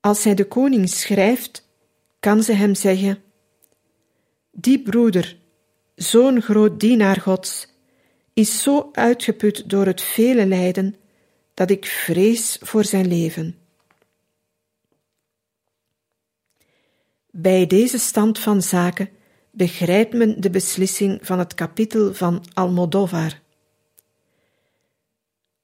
Als 0.00 0.22
zij 0.22 0.34
de 0.34 0.44
koning 0.44 0.88
schrijft, 0.88 1.68
kan 2.20 2.42
ze 2.42 2.52
hem 2.52 2.74
zeggen: 2.74 3.18
Die 4.50 4.82
broeder, 4.82 5.38
zo'n 5.94 6.42
groot 6.42 6.80
dienaar 6.80 7.20
Gods, 7.20 7.68
is 8.32 8.62
zo 8.62 8.88
uitgeput 8.92 9.70
door 9.70 9.86
het 9.86 10.00
vele 10.00 10.46
lijden 10.46 10.96
dat 11.54 11.70
ik 11.70 11.86
vrees 11.86 12.58
voor 12.60 12.84
zijn 12.84 13.08
leven. 13.08 13.65
Bij 17.38 17.66
deze 17.66 17.98
stand 17.98 18.38
van 18.38 18.62
zaken 18.62 19.08
begrijpt 19.50 20.14
men 20.14 20.40
de 20.40 20.50
beslissing 20.50 21.18
van 21.22 21.38
het 21.38 21.54
kapitel 21.54 22.14
van 22.14 22.44
Almodovar. 22.54 23.40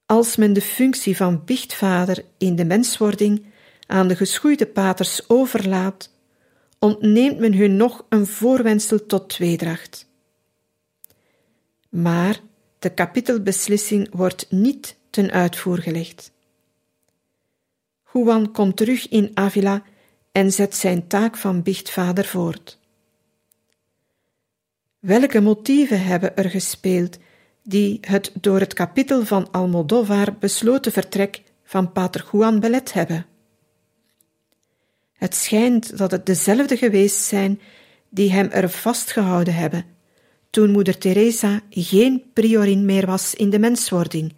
Als 0.07 0.37
men 0.37 0.52
de 0.52 0.61
functie 0.61 1.17
van 1.17 1.45
biechtvader 1.45 2.25
in 2.38 2.57
de 2.57 2.64
menswording 2.64 3.47
aan 3.87 4.09
de 4.09 4.17
geschoeide 4.17 4.67
paters 4.67 5.29
overlaat, 5.29 6.11
ontneemt 6.79 7.38
men 7.38 7.55
hun 7.55 7.76
nog 7.76 8.07
een 8.09 8.26
voorwensel 8.26 9.07
tot 9.07 9.29
tweedracht. 9.29 10.09
Maar 11.88 12.41
de 12.79 12.91
kapitelbeslissing 12.91 14.09
wordt 14.11 14.50
niet 14.50 14.97
ten 15.11 15.31
uitvoer 15.31 15.79
gelegd. 15.79 16.33
Juan 18.12 18.52
komt 18.52 18.76
terug 18.76 19.09
in 19.09 19.31
Avila 19.35 19.83
en 20.33 20.53
zet 20.53 20.77
zijn 20.77 21.07
taak 21.07 21.37
van 21.37 21.62
biechtvader 21.62 22.25
voort. 22.25 22.79
Welke 24.99 25.41
motieven 25.41 26.05
hebben 26.05 26.37
er 26.37 26.51
gespeeld 26.51 27.19
die 27.62 27.99
het 28.01 28.33
door 28.41 28.59
het 28.59 28.75
kapitel 28.75 29.25
van 29.25 29.51
Almodovar 29.51 30.37
besloten 30.39 30.93
vertrek 30.93 31.43
van 31.65 31.93
Pater 31.93 32.29
Juan 32.33 32.61
belet 32.61 32.93
hebben? 32.93 33.27
Het 35.12 35.35
schijnt 35.35 35.99
dat 35.99 36.11
het 36.11 36.27
dezelfde 36.27 36.77
geweest 36.77 37.21
zijn 37.21 37.61
die 38.09 38.33
hem 38.33 38.49
er 38.51 38.71
vastgehouden 38.71 39.55
hebben, 39.55 39.85
toen 40.51 40.71
moeder 40.71 40.99
Teresa 40.99 41.61
geen 41.71 42.23
priorin 42.33 42.85
meer 42.85 43.07
was 43.07 43.35
in 43.35 43.51
de 43.51 43.59
menswording 43.59 44.35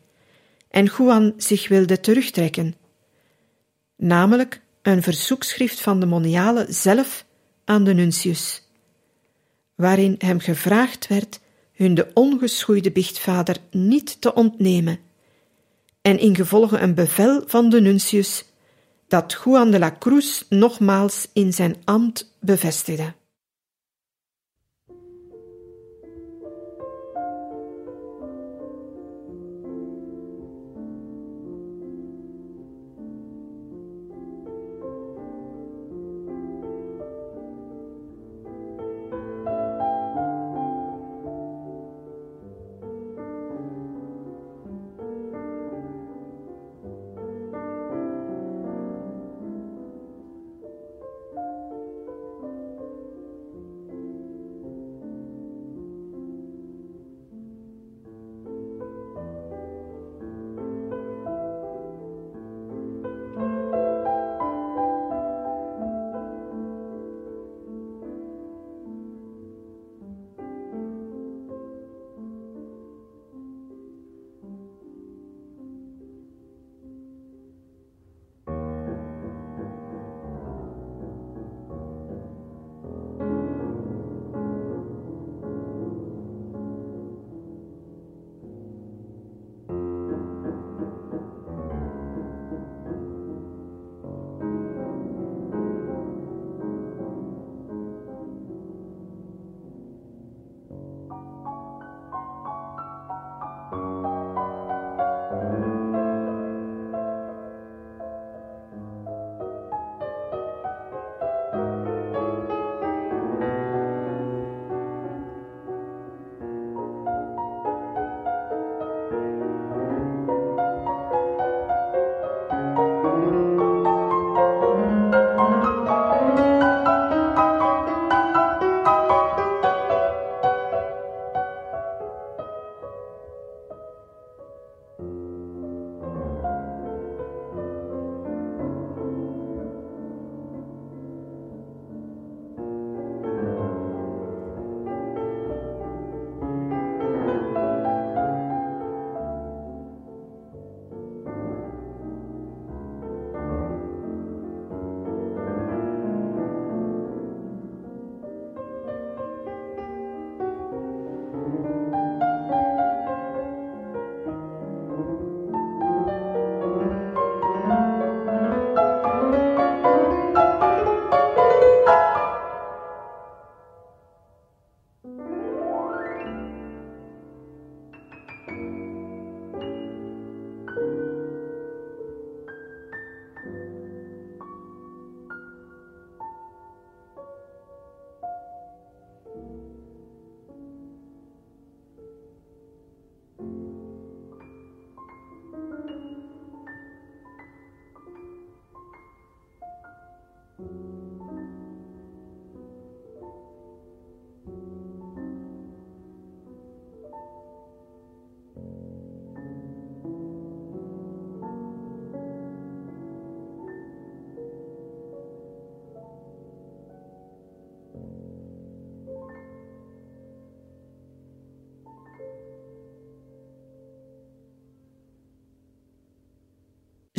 en 0.74 0.90
Juan 0.98 1.34
zich 1.36 1.68
wilde 1.68 2.00
terugtrekken, 2.00 2.74
namelijk 3.96 4.60
een 4.86 5.02
verzoekschrift 5.02 5.80
van 5.80 6.00
de 6.00 6.06
moniale 6.06 6.66
zelf 6.68 7.24
aan 7.64 7.84
de 7.84 7.94
nuntius, 7.94 8.62
waarin 9.74 10.14
hem 10.18 10.40
gevraagd 10.40 11.06
werd 11.06 11.40
hun 11.72 11.94
de 11.94 12.10
ongeschoeide 12.14 12.90
biechtvader 12.90 13.56
niet 13.70 14.20
te 14.20 14.34
ontnemen, 14.34 14.98
en 16.00 16.18
ingevolge 16.18 16.78
een 16.78 16.94
bevel 16.94 17.42
van 17.46 17.68
de 17.68 17.80
nuntius 17.80 18.44
dat 19.08 19.40
Juan 19.44 19.70
de 19.70 19.78
la 19.78 19.96
Cruz 19.98 20.42
nogmaals 20.48 21.28
in 21.32 21.52
zijn 21.52 21.76
ambt 21.84 22.36
bevestigde. 22.40 23.14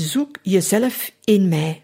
Zoek 0.05 0.37
jezelf 0.41 1.11
in 1.23 1.47
mij. 1.47 1.83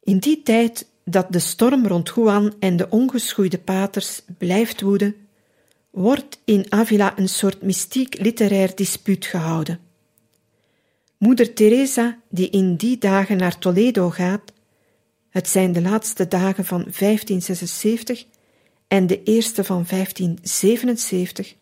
In 0.00 0.18
die 0.18 0.42
tijd 0.42 0.88
dat 1.04 1.32
de 1.32 1.38
storm 1.38 1.86
rond 1.86 2.12
Juan 2.14 2.54
en 2.58 2.76
de 2.76 2.88
ongeschoeide 2.90 3.58
paters 3.58 4.22
blijft 4.38 4.80
woeden, 4.80 5.14
wordt 5.90 6.40
in 6.44 6.66
Avila 6.68 7.18
een 7.18 7.28
soort 7.28 7.62
mystiek 7.62 8.20
literair 8.20 8.74
dispuut 8.74 9.26
gehouden. 9.26 9.80
Moeder 11.18 11.52
Teresa, 11.52 12.18
die 12.28 12.50
in 12.50 12.76
die 12.76 12.98
dagen 12.98 13.36
naar 13.36 13.58
Toledo 13.58 14.10
gaat, 14.10 14.52
het 15.28 15.48
zijn 15.48 15.72
de 15.72 15.80
laatste 15.80 16.28
dagen 16.28 16.64
van 16.64 16.80
1576 16.82 18.26
en 18.88 19.06
de 19.06 19.22
eerste 19.22 19.64
van 19.64 19.84
1577, 19.88 21.54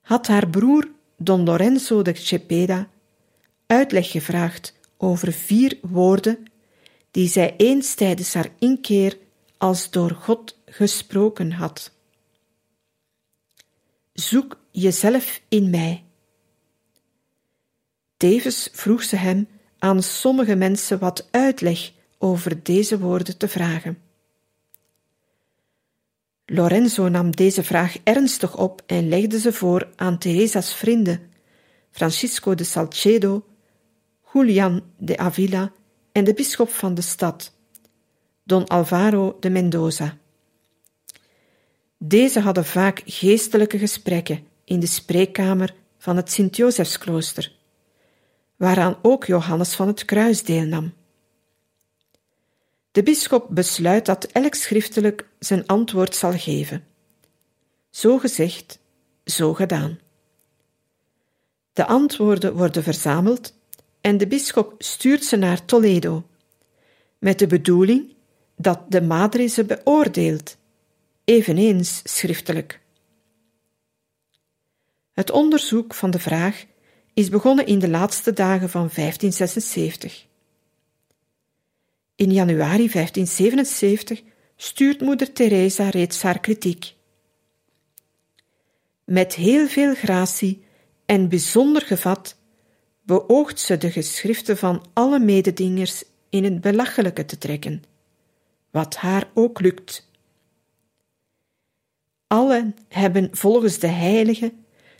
had 0.00 0.26
haar 0.26 0.48
broer 0.48 0.88
Don 1.16 1.44
Lorenzo 1.44 2.02
de 2.02 2.14
Cepeda 2.14 2.88
uitleg 3.66 4.10
gevraagd 4.10 4.74
over 4.96 5.32
vier 5.32 5.78
woorden 5.82 6.44
die 7.10 7.28
zij 7.28 7.54
eens 7.56 7.94
tijdens 7.94 8.34
haar 8.34 8.50
inkeer 8.58 9.18
als 9.58 9.90
door 9.90 10.10
God 10.10 10.58
gesproken 10.66 11.52
had. 11.52 11.92
Zoek 14.12 14.58
jezelf 14.70 15.40
in 15.48 15.70
mij. 15.70 16.04
Tevens 18.16 18.68
vroeg 18.72 19.02
ze 19.02 19.16
hem 19.16 19.48
aan 19.78 20.02
sommige 20.02 20.54
mensen 20.54 20.98
wat 20.98 21.28
uitleg 21.30 21.92
over 22.18 22.62
deze 22.62 22.98
woorden 22.98 23.38
te 23.38 23.48
vragen. 23.48 24.05
Lorenzo 26.46 27.08
nam 27.08 27.30
deze 27.30 27.62
vraag 27.62 27.96
ernstig 28.04 28.56
op 28.56 28.82
en 28.86 29.08
legde 29.08 29.38
ze 29.38 29.52
voor 29.52 29.88
aan 29.96 30.18
Teresa's 30.18 30.74
vrienden, 30.74 31.20
Francisco 31.90 32.54
de 32.54 32.64
Salcedo, 32.64 33.44
Julian 34.32 34.82
de 34.98 35.16
Avila 35.16 35.72
en 36.12 36.24
de 36.24 36.34
bisschop 36.34 36.70
van 36.70 36.94
de 36.94 37.02
stad, 37.02 37.52
Don 38.42 38.66
Alvaro 38.66 39.36
de 39.40 39.50
Mendoza. 39.50 40.16
Deze 41.98 42.40
hadden 42.40 42.64
vaak 42.64 43.02
geestelijke 43.04 43.78
gesprekken 43.78 44.46
in 44.64 44.80
de 44.80 44.86
spreekkamer 44.86 45.74
van 45.98 46.16
het 46.16 46.30
Sint-Josefsklooster, 46.30 47.52
waaraan 48.56 48.96
ook 49.02 49.24
Johannes 49.24 49.74
van 49.74 49.86
het 49.86 50.04
Kruis 50.04 50.44
deelnam. 50.44 50.92
De 52.96 53.02
bisschop 53.02 53.46
besluit 53.50 54.06
dat 54.06 54.24
elk 54.24 54.54
schriftelijk 54.54 55.28
zijn 55.38 55.66
antwoord 55.66 56.14
zal 56.14 56.32
geven. 56.32 56.84
Zo 57.90 58.18
gezegd, 58.18 58.78
zo 59.24 59.54
gedaan. 59.54 59.98
De 61.72 61.86
antwoorden 61.86 62.56
worden 62.56 62.82
verzameld 62.82 63.54
en 64.00 64.16
de 64.16 64.26
bisschop 64.26 64.74
stuurt 64.78 65.24
ze 65.24 65.36
naar 65.36 65.64
Toledo, 65.64 66.26
met 67.18 67.38
de 67.38 67.46
bedoeling 67.46 68.14
dat 68.56 68.80
de 68.88 69.02
madre 69.02 69.46
ze 69.46 69.64
beoordeelt, 69.64 70.56
eveneens 71.24 72.00
schriftelijk. 72.04 72.80
Het 75.12 75.30
onderzoek 75.30 75.94
van 75.94 76.10
de 76.10 76.18
vraag 76.18 76.64
is 77.14 77.28
begonnen 77.28 77.66
in 77.66 77.78
de 77.78 77.88
laatste 77.88 78.32
dagen 78.32 78.70
van 78.70 78.90
1576. 78.94 80.25
In 82.16 82.32
januari 82.32 82.88
1577 82.88 84.22
stuurt 84.56 85.00
moeder 85.00 85.32
Teresa 85.32 85.88
reeds 85.88 86.22
haar 86.22 86.40
kritiek. 86.40 86.94
Met 89.04 89.34
heel 89.34 89.68
veel 89.68 89.94
gratie 89.94 90.64
en 91.06 91.28
bijzonder 91.28 91.82
gevat 91.82 92.36
beoogt 93.02 93.60
ze 93.60 93.78
de 93.78 93.90
geschriften 93.90 94.56
van 94.56 94.84
alle 94.92 95.18
mededingers 95.18 96.04
in 96.30 96.44
het 96.44 96.60
belachelijke 96.60 97.24
te 97.24 97.38
trekken, 97.38 97.82
wat 98.70 98.96
haar 98.96 99.30
ook 99.34 99.60
lukt. 99.60 100.08
Allen 102.26 102.76
hebben 102.88 103.28
volgens 103.32 103.78
de 103.78 103.86
heilige 103.86 104.52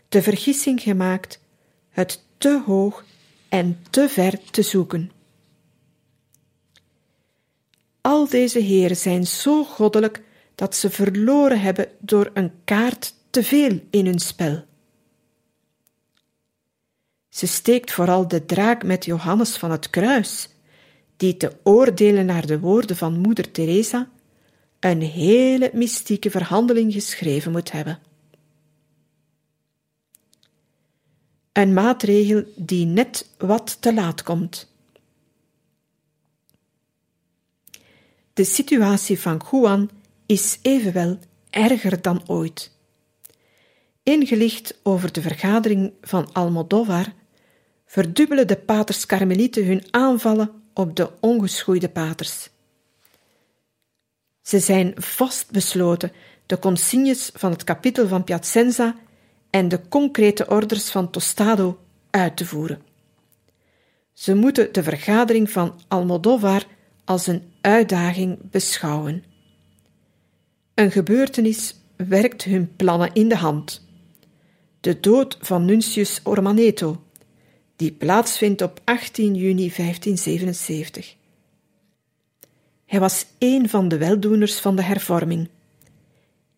de 0.09 0.21
vergissing 0.21 0.81
gemaakt 0.81 1.39
het 1.89 2.23
te 2.37 2.61
hoog 2.65 3.05
en 3.49 3.79
te 3.89 4.09
ver 4.09 4.39
te 4.51 4.61
zoeken. 4.61 5.11
Al 8.07 8.27
deze 8.27 8.59
heren 8.59 8.97
zijn 8.97 9.27
zo 9.27 9.63
goddelijk 9.63 10.21
dat 10.55 10.75
ze 10.75 10.89
verloren 10.89 11.61
hebben 11.61 11.87
door 11.99 12.29
een 12.33 12.51
kaart 12.63 13.13
te 13.29 13.43
veel 13.43 13.79
in 13.89 14.05
hun 14.05 14.19
spel. 14.19 14.65
Ze 17.29 17.47
steekt 17.47 17.91
vooral 17.91 18.27
de 18.27 18.45
draak 18.45 18.83
met 18.83 19.05
Johannes 19.05 19.57
van 19.57 19.71
het 19.71 19.89
Kruis, 19.89 20.49
die 21.17 21.37
te 21.37 21.51
oordelen 21.63 22.25
naar 22.25 22.45
de 22.45 22.59
woorden 22.59 22.95
van 22.95 23.19
moeder 23.19 23.51
Teresa 23.51 24.09
een 24.79 25.01
hele 25.01 25.69
mystieke 25.73 26.31
verhandeling 26.31 26.93
geschreven 26.93 27.51
moet 27.51 27.71
hebben. 27.71 27.99
Een 31.51 31.73
maatregel 31.73 32.43
die 32.55 32.85
net 32.85 33.29
wat 33.37 33.81
te 33.81 33.93
laat 33.93 34.23
komt. 34.23 34.76
De 38.37 38.43
situatie 38.43 39.19
van 39.19 39.41
Juan 39.51 39.89
is 40.25 40.59
evenwel 40.61 41.19
erger 41.49 42.01
dan 42.01 42.23
ooit. 42.27 42.71
Ingelicht 44.03 44.79
over 44.83 45.11
de 45.11 45.21
vergadering 45.21 45.93
van 46.01 46.33
Almodovar, 46.33 47.13
verdubbelen 47.85 48.47
de 48.47 48.57
paters 48.57 49.05
Karmelieten 49.05 49.65
hun 49.65 49.83
aanvallen 49.91 50.51
op 50.73 50.95
de 50.95 51.09
ongeschoeide 51.19 51.89
paters. 51.89 52.49
Ze 54.41 54.59
zijn 54.59 54.93
vastbesloten 54.95 56.11
de 56.45 56.59
consignes 56.59 57.31
van 57.33 57.51
het 57.51 57.63
kapitel 57.63 58.07
van 58.07 58.23
Piacenza 58.23 58.95
en 59.49 59.67
de 59.67 59.87
concrete 59.89 60.47
orders 60.47 60.89
van 60.89 61.09
Tostado 61.09 61.79
uit 62.09 62.37
te 62.37 62.45
voeren. 62.45 62.81
Ze 64.13 64.35
moeten 64.35 64.73
de 64.73 64.83
vergadering 64.83 65.49
van 65.49 65.79
Almodovar 65.87 66.65
als 67.05 67.27
een 67.27 67.51
uitdaging 67.67 68.37
beschouwen. 68.51 69.23
Een 70.73 70.91
gebeurtenis 70.91 71.75
werkt 71.95 72.43
hun 72.43 72.75
plannen 72.75 73.13
in 73.13 73.29
de 73.29 73.35
hand. 73.35 73.85
De 74.79 74.99
dood 74.99 75.37
van 75.41 75.65
Nuncius 75.65 76.19
Ormaneto, 76.23 77.03
die 77.75 77.91
plaatsvindt 77.91 78.61
op 78.61 78.81
18 78.83 79.35
juni 79.35 79.71
1577. 79.75 81.15
Hij 82.85 82.99
was 82.99 83.25
een 83.39 83.69
van 83.69 83.87
de 83.87 83.97
weldoeners 83.97 84.59
van 84.59 84.75
de 84.75 84.81
hervorming. 84.81 85.49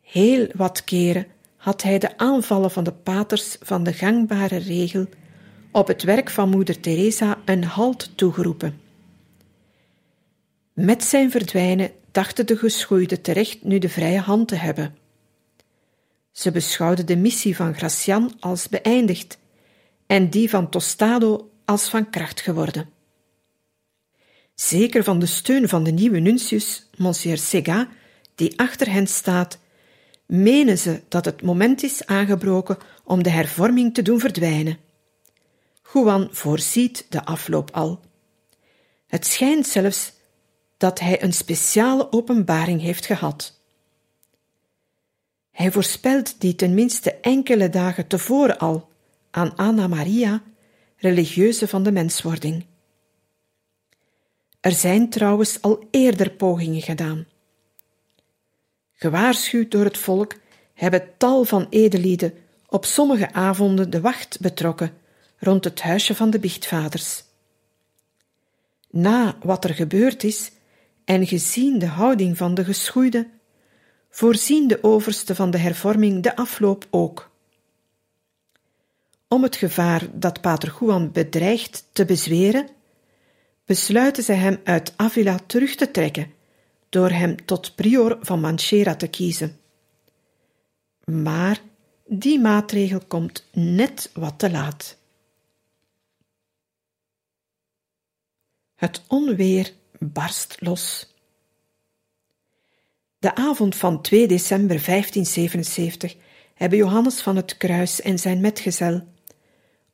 Heel 0.02 0.48
wat 0.56 0.84
keren 0.84 1.28
had 1.56 1.82
hij 1.82 2.00
de 2.00 2.18
aanvallen 2.18 2.72
van 2.72 2.84
de 2.84 2.94
paters 2.94 3.58
van 3.62 3.84
de 3.84 3.94
gangbare 3.94 4.58
regel 4.58 5.06
op 5.72 5.88
het 5.88 6.04
werk 6.04 6.30
van 6.30 6.50
moeder 6.50 6.80
Teresa 6.80 7.38
een 7.46 7.64
halt 7.64 8.18
toegeroepen. 8.18 8.89
Met 10.80 11.04
zijn 11.04 11.32
verdwijnen 11.32 11.92
dachten 12.12 12.46
de 12.46 12.58
geschoeide 12.58 13.22
terecht 13.22 13.64
nu 13.64 13.80
de 13.80 13.90
vrije 13.90 14.20
hand 14.20 14.48
te 14.48 14.56
hebben. 14.56 14.98
Ze 16.32 16.52
beschouwden 16.52 17.06
de 17.06 17.16
missie 17.16 17.56
van 17.56 17.76
Gracian 17.76 18.34
als 18.40 18.70
beëindigd 18.70 19.38
en 20.08 20.30
die 20.30 20.50
van 20.50 20.70
Tostado 20.70 21.52
als 21.66 21.90
van 21.90 22.10
kracht 22.10 22.42
geworden. 22.42 22.90
Zeker 24.56 25.04
van 25.04 25.20
de 25.20 25.26
steun 25.26 25.70
van 25.70 25.84
de 25.84 25.92
nieuwe 25.92 26.20
nuncius, 26.20 26.90
Monsieur 26.98 27.38
Sega, 27.38 27.88
die 28.36 28.60
achter 28.60 28.92
hen 28.92 29.08
staat, 29.08 29.60
menen 30.26 30.78
ze 30.78 31.02
dat 31.08 31.26
het 31.26 31.42
moment 31.42 31.84
is 31.84 32.06
aangebroken 32.06 32.78
om 33.04 33.24
de 33.24 33.30
hervorming 33.30 33.94
te 33.94 34.02
doen 34.02 34.20
verdwijnen. 34.20 34.78
Juan 35.94 36.28
voorziet 36.32 37.06
de 37.10 37.26
afloop 37.26 37.72
al. 37.72 38.00
Het 39.08 39.26
schijnt 39.26 39.68
zelfs 39.68 40.18
dat 40.80 41.00
hij 41.00 41.24
een 41.24 41.34
speciale 41.34 42.12
openbaring 42.12 42.82
heeft 42.82 43.06
gehad. 43.06 43.60
Hij 45.52 45.72
voorspelt 45.72 46.42
die 46.42 46.56
tenminste 46.56 47.14
enkele 47.14 47.70
dagen 47.70 48.08
tevoren 48.08 48.58
al 48.58 48.90
aan 49.32 49.56
Anna 49.56 49.88
Maria, 49.88 50.42
religieuze 50.98 51.68
van 51.68 51.84
de 51.84 51.92
menswording. 51.92 52.66
Er 54.60 54.72
zijn 54.72 55.10
trouwens 55.10 55.62
al 55.62 55.88
eerder 55.92 56.32
pogingen 56.32 56.82
gedaan. 56.82 57.26
Gewaarschuwd 58.94 59.72
door 59.72 59.84
het 59.84 59.98
volk 59.98 60.36
hebben 60.74 61.10
tal 61.18 61.44
van 61.44 61.68
edelieden 61.70 62.34
op 62.68 62.86
sommige 62.86 63.34
avonden 63.34 63.90
de 63.90 64.02
wacht 64.02 64.40
betrokken 64.40 64.94
rond 65.38 65.64
het 65.64 65.82
huisje 65.82 66.16
van 66.16 66.30
de 66.30 66.40
biechtvaders. 66.40 67.24
Na 68.90 69.38
wat 69.42 69.64
er 69.64 69.74
gebeurd 69.74 70.24
is, 70.24 70.52
en 71.10 71.28
gezien 71.28 71.80
de 71.80 71.86
houding 71.86 72.38
van 72.38 72.54
de 72.54 72.64
geschoeide, 72.64 73.30
voorzien 74.10 74.68
de 74.68 74.84
overste 74.84 75.36
van 75.36 75.52
de 75.52 75.58
hervorming 75.58 76.24
de 76.24 76.36
afloop 76.36 76.88
ook. 76.90 77.32
Om 79.28 79.44
het 79.44 79.56
gevaar 79.56 80.08
dat 80.14 80.42
pater 80.42 80.76
Juan 80.80 81.12
bedreigt 81.12 81.90
te 81.92 82.06
bezweren, 82.06 82.70
besluiten 83.66 84.24
zij 84.24 84.36
hem 84.36 84.60
uit 84.64 84.94
Avila 84.96 85.40
terug 85.46 85.76
te 85.76 85.92
trekken 85.92 86.32
door 86.90 87.10
hem 87.10 87.46
tot 87.46 87.76
prior 87.76 88.18
van 88.22 88.40
Manchera 88.40 88.96
te 88.96 89.08
kiezen. 89.08 89.60
Maar 91.06 91.62
die 92.06 92.40
maatregel 92.40 93.02
komt 93.08 93.46
net 93.52 94.10
wat 94.14 94.40
te 94.40 94.52
laat. 94.52 94.98
Het 98.76 99.02
onweer 99.08 99.74
barst 100.00 100.56
los. 100.60 101.14
De 103.20 103.36
avond 103.36 103.76
van 103.76 104.02
2 104.02 104.28
december 104.28 104.86
1577 104.86 106.16
hebben 106.54 106.78
Johannes 106.78 107.22
van 107.22 107.36
het 107.36 107.58
Kruis 107.58 108.02
en 108.02 108.20
zijn 108.20 108.42
metgezel. 108.42 109.08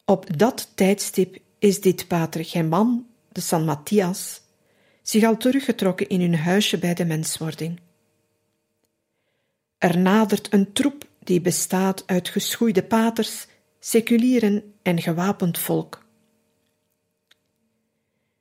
Op 0.06 0.38
dat 0.38 0.72
tijdstip 0.76 1.38
is 1.60 1.82
dit 1.82 2.08
pater 2.08 2.46
German 2.46 3.08
de 3.32 3.42
San 3.42 3.66
Matthias 3.66 4.42
zich 5.02 5.24
al 5.24 5.38
teruggetrokken 5.38 6.10
in 6.10 6.22
hun 6.22 6.36
huisje 6.36 6.78
bij 6.78 6.94
de 6.94 7.06
menswording. 7.06 7.80
Er 9.78 9.98
nadert 9.98 10.54
een 10.54 10.74
troep 10.74 11.08
die 11.20 11.42
bestaat 11.42 12.04
uit 12.06 12.30
geschoeide 12.30 12.84
paters, 12.84 13.48
seculieren 13.80 14.74
en 14.82 15.02
gewapend 15.02 15.60
volk. 15.60 16.06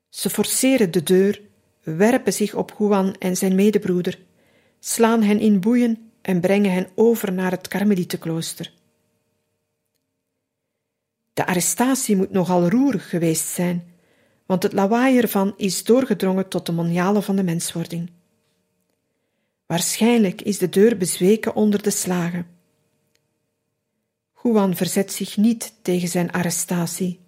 Ze 0.08 0.30
forceren 0.30 0.90
de 0.90 1.02
deur, 1.02 1.42
werpen 1.84 2.32
zich 2.32 2.54
op 2.54 2.74
Juan 2.78 3.14
en 3.18 3.36
zijn 3.36 3.54
medebroeder, 3.54 4.18
slaan 4.80 5.22
hen 5.22 5.38
in 5.40 5.60
boeien 5.60 6.10
en 6.22 6.40
brengen 6.40 6.72
hen 6.72 6.88
over 6.94 7.32
naar 7.32 7.50
het 7.50 7.68
Karmelietenklooster. 7.68 8.72
De 11.32 11.46
arrestatie 11.46 12.16
moet 12.16 12.30
nogal 12.30 12.68
roerig 12.68 13.08
geweest 13.08 13.46
zijn, 13.46 13.92
want 14.46 14.62
het 14.62 14.72
lawaai 14.72 15.18
ervan 15.18 15.54
is 15.56 15.84
doorgedrongen 15.84 16.48
tot 16.48 16.66
de 16.66 16.72
monialen 16.72 17.22
van 17.22 17.36
de 17.36 17.42
menswording. 17.42 18.10
Waarschijnlijk 19.66 20.42
is 20.42 20.58
de 20.58 20.68
deur 20.68 20.96
bezweken 20.96 21.54
onder 21.54 21.82
de 21.82 21.90
slagen. 21.90 22.46
Juan 24.42 24.76
verzet 24.76 25.12
zich 25.12 25.36
niet 25.36 25.74
tegen 25.82 26.08
zijn 26.08 26.32
arrestatie. 26.32 27.20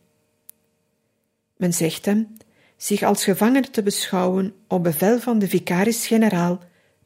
Men 1.57 1.73
zegt 1.73 2.05
hem 2.05 2.37
zich 2.77 3.03
als 3.03 3.25
gevangene 3.25 3.71
te 3.71 3.83
beschouwen 3.83 4.55
op 4.69 4.83
bevel 4.83 5.19
van 5.19 5.39
de 5.39 5.49
vicaris-generaal, 5.49 6.61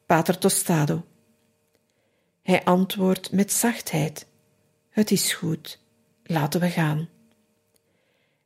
Pater 0.05 0.37
Tostado. 0.37 1.03
Hij 2.41 2.63
antwoordt 2.63 3.31
met 3.31 3.51
zachtheid: 3.51 4.27
Het 4.89 5.11
is 5.11 5.33
goed, 5.33 5.79
laten 6.23 6.59
we 6.59 6.69
gaan. 6.69 7.09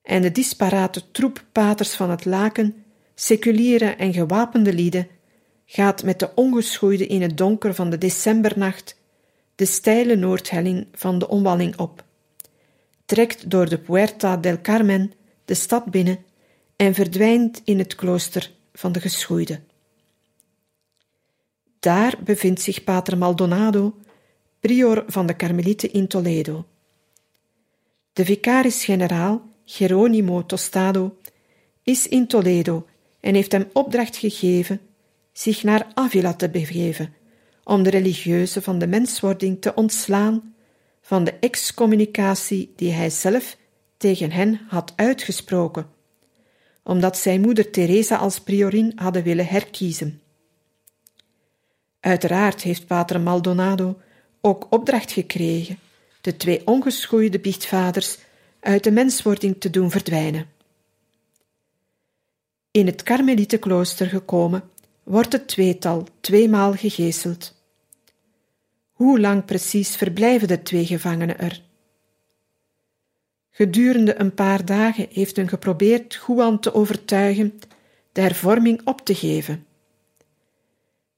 En 0.02 0.22
de 0.22 0.32
disparate 0.32 1.12
troep 1.12 1.44
paters 1.52 1.94
van 1.94 2.10
het 2.10 2.26
laken, 2.26 2.84
seculiere 3.16 3.90
en 3.90 4.14
gewapende 4.14 4.74
lieden, 4.74 5.08
gaat 5.66 6.04
met 6.04 6.20
de 6.20 6.32
ongeschoeide 6.36 7.08
in 7.08 7.22
het 7.22 7.38
donker 7.38 7.74
van 7.74 7.90
de 7.90 7.98
decembernacht 7.98 9.00
de 9.56 9.66
steile 9.66 10.16
noordhelling 10.16 10.88
van 10.94 11.20
de 11.20 11.28
omwalling 11.28 11.78
op, 11.78 12.04
trekt 13.06 13.50
door 13.50 13.70
de 13.70 13.80
Puerta 13.80 14.38
del 14.38 14.62
Carmen 14.62 15.12
de 15.46 15.54
stad 15.54 15.86
binnen 15.86 16.18
en 16.76 16.94
verdwijnt 16.94 17.62
in 17.64 17.80
het 17.80 17.96
klooster 17.96 18.52
van 18.74 18.92
de 18.92 19.00
geschoeide. 19.00 19.60
Daar 21.80 22.18
bevindt 22.24 22.62
zich 22.62 22.84
Pater 22.84 23.18
Maldonado, 23.18 23.96
prior 24.60 25.04
van 25.08 25.26
de 25.26 25.36
Karmelieten 25.36 25.94
in 25.94 26.08
Toledo. 26.08 26.66
De 28.14 28.26
vicaris-generaal, 28.26 29.42
Geronimo 29.66 30.46
Tostado, 30.46 31.18
is 31.84 32.08
in 32.08 32.28
Toledo 32.28 32.86
en 33.20 33.36
heeft 33.36 33.52
hem 33.52 33.70
opdracht 33.74 34.18
gegeven 34.18 34.82
zich 35.32 35.64
naar 35.64 35.88
Avila 35.94 36.34
te 36.34 36.50
begeven, 36.50 37.14
om 37.64 37.84
de 37.84 37.90
religieuzen 37.90 38.64
van 38.64 38.80
de 38.80 38.88
menswording 38.88 39.62
te 39.62 39.74
ontslaan 39.74 40.56
van 41.02 41.24
de 41.24 41.32
excommunicatie 41.32 42.74
die 42.76 42.92
hij 42.92 43.10
zelf 43.10 43.58
tegen 43.98 44.32
hen 44.32 44.62
had 44.68 44.94
uitgesproken, 44.96 45.90
omdat 46.86 47.18
zij 47.18 47.40
moeder 47.40 47.72
Teresa 47.72 48.16
als 48.16 48.40
priorin 48.40 48.92
hadden 48.96 49.24
willen 49.24 49.48
herkiezen. 49.48 50.22
Uiteraard 52.00 52.62
heeft 52.62 52.88
pater 52.88 53.22
Maldonado 53.22 53.98
ook 54.42 54.68
opdracht 54.70 55.12
gekregen 55.12 55.80
de 56.22 56.38
twee 56.38 56.68
ongeschoeide 56.68 57.40
biechtvaders 57.40 58.18
uit 58.60 58.84
de 58.84 58.92
menswording 58.92 59.56
te 59.60 59.70
doen 59.70 59.92
verdwijnen. 59.92 60.48
In 62.72 62.86
het 62.86 63.04
Karmelietenklooster 63.04 64.08
gekomen, 64.08 64.70
wordt 65.04 65.32
het 65.32 65.48
tweetal 65.48 66.08
tweemaal 66.20 66.74
gegezeld. 66.74 67.54
Hoe 68.92 69.20
lang 69.20 69.46
precies 69.46 69.96
verblijven 69.96 70.48
de 70.48 70.62
twee 70.62 70.86
gevangenen 70.86 71.40
er? 71.40 71.62
Gedurende 73.58 74.20
een 74.20 74.34
paar 74.34 74.66
dagen 74.66 75.08
heeft 75.12 75.36
men 75.36 75.48
geprobeerd 75.48 76.24
Juan 76.28 76.60
te 76.60 76.74
overtuigen 76.74 77.60
de 78.12 78.22
hervorming 78.22 78.82
op 78.84 79.02
te 79.02 79.16
geven. 79.16 79.66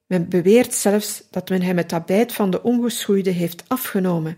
Men 0.06 0.30
beweert 0.30 0.74
zelfs 0.74 1.24
dat 1.30 1.50
men 1.50 1.62
hem 1.62 1.78
het 1.78 1.92
habit 1.92 2.34
van 2.34 2.50
de 2.50 2.64
ongeschoeide 2.64 3.30
heeft 3.30 3.70
afgenomen 3.70 4.38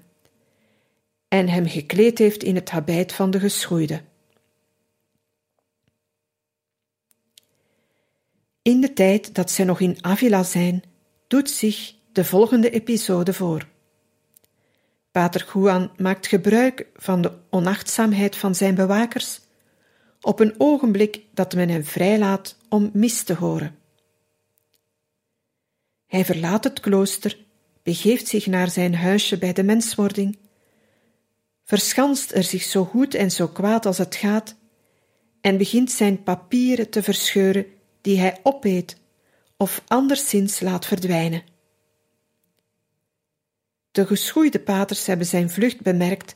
en 1.27 1.47
hem 1.47 1.67
gekleed 1.67 2.17
heeft 2.17 2.43
in 2.43 2.55
het 2.55 2.69
habit 2.69 3.13
van 3.13 3.31
de 3.31 3.39
geschoeide. 3.39 4.01
In 8.62 8.81
de 8.81 8.93
tijd 8.93 9.35
dat 9.35 9.51
zij 9.51 9.65
nog 9.65 9.79
in 9.79 9.97
Avila 10.01 10.43
zijn, 10.43 10.83
doet 11.27 11.49
zich 11.49 11.93
de 12.12 12.25
volgende 12.25 12.69
episode 12.69 13.33
voor. 13.33 13.67
Pater 15.19 15.47
Juan 15.53 15.91
maakt 15.97 16.27
gebruik 16.27 16.88
van 16.95 17.21
de 17.21 17.32
onachtzaamheid 17.49 18.36
van 18.36 18.55
zijn 18.55 18.75
bewakers 18.75 19.39
op 20.21 20.39
een 20.39 20.53
ogenblik 20.58 21.21
dat 21.34 21.55
men 21.55 21.69
hem 21.69 21.84
vrijlaat 21.84 22.58
om 22.69 22.89
mis 22.93 23.23
te 23.23 23.34
horen. 23.34 23.75
Hij 26.08 26.25
verlaat 26.25 26.63
het 26.63 26.79
klooster, 26.79 27.38
begeeft 27.84 28.27
zich 28.27 28.45
naar 28.45 28.69
zijn 28.69 28.95
huisje 28.95 29.38
bij 29.38 29.53
de 29.53 29.63
menswording, 29.63 30.38
verschanst 31.63 32.32
er 32.32 32.43
zich 32.43 32.63
zo 32.63 32.86
goed 32.86 33.13
en 33.13 33.32
zo 33.32 33.47
kwaad 33.47 33.86
als 33.86 33.97
het 33.97 34.15
gaat 34.15 34.55
en 35.41 35.58
begint 35.58 35.91
zijn 35.91 36.23
papieren 36.23 36.89
te 36.89 37.03
verscheuren 37.03 37.65
die 38.01 38.19
hij 38.19 38.39
opeet 38.43 38.97
of 39.58 39.82
anderszins 39.88 40.60
laat 40.60 40.86
verdwijnen. 40.86 41.43
De 43.99 44.07
geschoeide 44.07 44.59
paters 44.59 45.05
hebben 45.05 45.25
zijn 45.25 45.49
vlucht 45.49 45.81
bemerkt, 45.81 46.35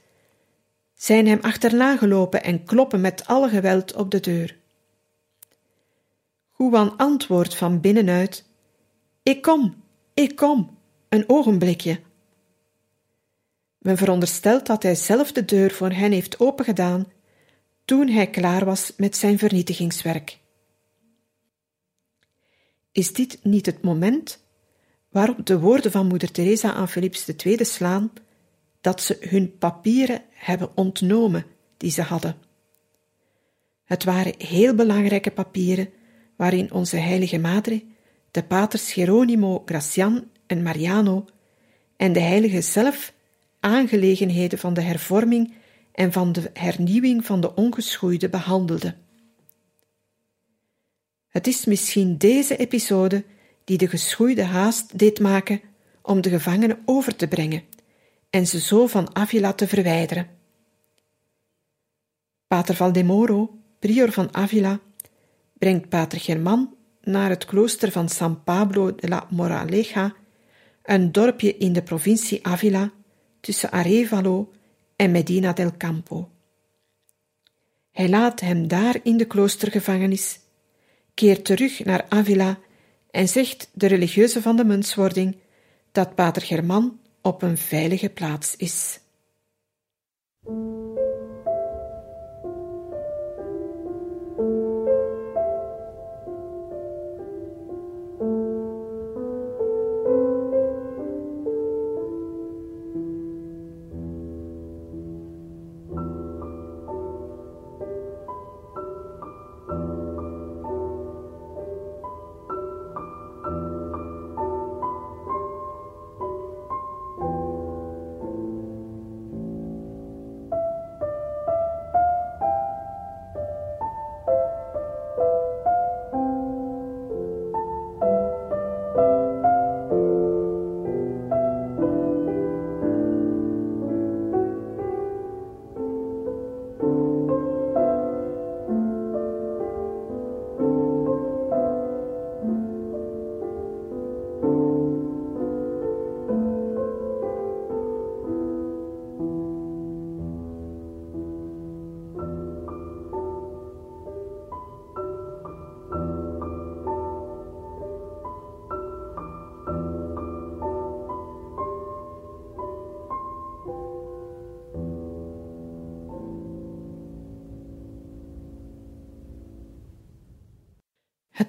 zijn 0.93 1.27
hem 1.27 1.39
achterna 1.41 1.97
gelopen 1.97 2.43
en 2.43 2.63
kloppen 2.63 3.01
met 3.01 3.27
alle 3.27 3.49
geweld 3.49 3.93
op 3.93 4.11
de 4.11 4.19
deur. 4.19 4.57
Juan 6.57 6.97
antwoordt 6.97 7.55
van 7.55 7.81
binnenuit: 7.81 8.45
Ik 9.21 9.41
kom, 9.41 9.83
ik 10.13 10.35
kom, 10.35 10.77
een 11.09 11.29
ogenblikje. 11.29 11.99
Men 13.77 13.97
veronderstelt 13.97 14.65
dat 14.65 14.83
hij 14.83 14.95
zelf 14.95 15.31
de 15.31 15.45
deur 15.45 15.71
voor 15.71 15.91
hen 15.91 16.11
heeft 16.11 16.39
opengedaan 16.39 17.11
toen 17.85 18.07
hij 18.07 18.29
klaar 18.29 18.65
was 18.65 18.93
met 18.97 19.17
zijn 19.17 19.37
vernietigingswerk. 19.37 20.39
Is 22.91 23.13
dit 23.13 23.39
niet 23.43 23.65
het 23.65 23.81
moment 23.81 24.42
waarop 25.13 25.45
de 25.45 25.59
woorden 25.59 25.91
van 25.91 26.07
moeder 26.07 26.31
Teresa 26.31 26.73
aan 26.73 26.89
Philips 26.89 27.27
II 27.45 27.65
slaan 27.65 28.11
dat 28.81 29.01
ze 29.01 29.17
hun 29.29 29.57
papieren 29.57 30.21
hebben 30.29 30.69
ontnomen 30.75 31.45
die 31.77 31.91
ze 31.91 32.01
hadden? 32.01 32.35
Het 33.83 34.03
waren 34.03 34.33
heel 34.37 34.75
belangrijke 34.75 35.31
papieren 35.31 35.89
waarin 36.35 36.71
onze 36.71 36.97
heilige 36.97 37.39
madre, 37.39 37.83
de 38.31 38.43
paters 38.43 38.93
Geronimo, 38.93 39.61
Gracian 39.65 40.29
en 40.47 40.61
Mariano 40.61 41.25
en 41.97 42.13
de 42.13 42.19
heilige 42.19 42.61
zelf 42.61 43.13
aangelegenheden 43.59 44.59
van 44.59 44.73
de 44.73 44.81
hervorming 44.81 45.53
en 45.91 46.11
van 46.11 46.31
de 46.31 46.49
hernieuwing 46.53 47.25
van 47.25 47.41
de 47.41 47.55
ongeschoeide 47.55 48.29
behandelde. 48.29 48.95
Het 51.27 51.47
is 51.47 51.65
misschien 51.65 52.17
deze 52.17 52.57
episode 52.57 53.23
die 53.63 53.77
de 53.77 53.87
geschoeide 53.87 54.43
haast 54.43 54.99
deed 54.99 55.19
maken 55.19 55.61
om 56.01 56.21
de 56.21 56.29
gevangenen 56.29 56.81
over 56.85 57.15
te 57.15 57.27
brengen 57.27 57.63
en 58.29 58.47
ze 58.47 58.59
zo 58.59 58.87
van 58.87 59.15
Avila 59.15 59.53
te 59.53 59.67
verwijderen. 59.67 60.29
Pater 62.47 62.75
Valdemoro, 62.75 63.57
prior 63.79 64.11
van 64.11 64.35
Avila, 64.35 64.79
brengt 65.57 65.89
Pater 65.89 66.19
German 66.19 66.75
naar 67.01 67.29
het 67.29 67.45
klooster 67.45 67.91
van 67.91 68.09
San 68.09 68.43
Pablo 68.43 68.95
de 68.95 69.07
la 69.07 69.27
Moraleja, 69.29 70.13
een 70.83 71.11
dorpje 71.11 71.57
in 71.57 71.73
de 71.73 71.83
provincie 71.83 72.45
Avila 72.45 72.91
tussen 73.39 73.71
Arevalo 73.71 74.51
en 74.95 75.11
Medina 75.11 75.53
del 75.53 75.71
Campo. 75.77 76.29
Hij 77.91 78.09
laat 78.09 78.39
hem 78.39 78.67
daar 78.67 78.99
in 79.03 79.17
de 79.17 79.25
kloostergevangenis, 79.25 80.39
keert 81.13 81.45
terug 81.45 81.83
naar 81.85 82.05
Avila 82.09 82.59
en 83.13 83.27
zegt 83.27 83.69
de 83.73 83.87
religieuze 83.87 84.41
van 84.41 84.55
de 84.55 84.65
menswording 84.65 85.37
dat 85.91 86.15
Pater 86.15 86.41
German 86.41 86.99
op 87.21 87.41
een 87.41 87.57
veilige 87.57 88.09
plaats 88.09 88.55
is. 88.55 88.99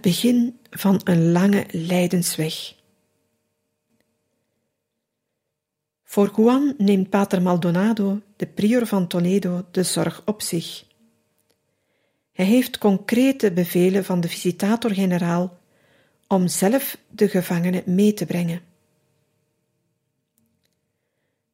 Begin 0.05 0.59
van 0.71 1.01
een 1.05 1.33
lange 1.33 1.67
lijdensweg. 1.71 2.75
Voor 6.03 6.33
Juan 6.37 6.75
neemt 6.79 7.11
Pater 7.11 7.43
Maldonado, 7.43 8.21
de 8.37 8.47
prior 8.47 8.87
van 8.87 9.07
Toledo, 9.07 9.64
de 9.71 9.83
zorg 9.83 10.23
op 10.25 10.43
zich. 10.43 10.85
Hij 12.33 12.45
heeft 12.45 12.79
concrete 12.79 13.53
bevelen 13.53 14.05
van 14.05 14.21
de 14.21 14.29
visitator-generaal 14.29 15.59
om 16.29 16.49
zelf 16.49 16.99
de 17.09 17.29
gevangenen 17.29 17.83
mee 17.87 18.14
te 18.14 18.27
brengen. 18.27 18.61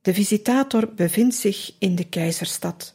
De 0.00 0.14
visitator 0.14 0.94
bevindt 0.94 1.34
zich 1.34 1.74
in 1.78 1.94
de 1.94 2.04
keizerstad. 2.04 2.94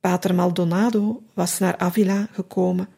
Pater 0.00 0.34
Maldonado 0.34 1.22
was 1.34 1.58
naar 1.58 1.76
Avila 1.76 2.28
gekomen 2.32 2.88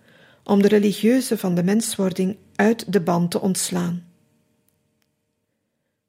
om 0.45 0.63
de 0.63 0.69
religieuze 0.69 1.39
van 1.39 1.55
de 1.55 1.63
menswording 1.63 2.37
uit 2.55 2.93
de 2.93 3.01
band 3.01 3.31
te 3.31 3.41
ontslaan. 3.41 4.07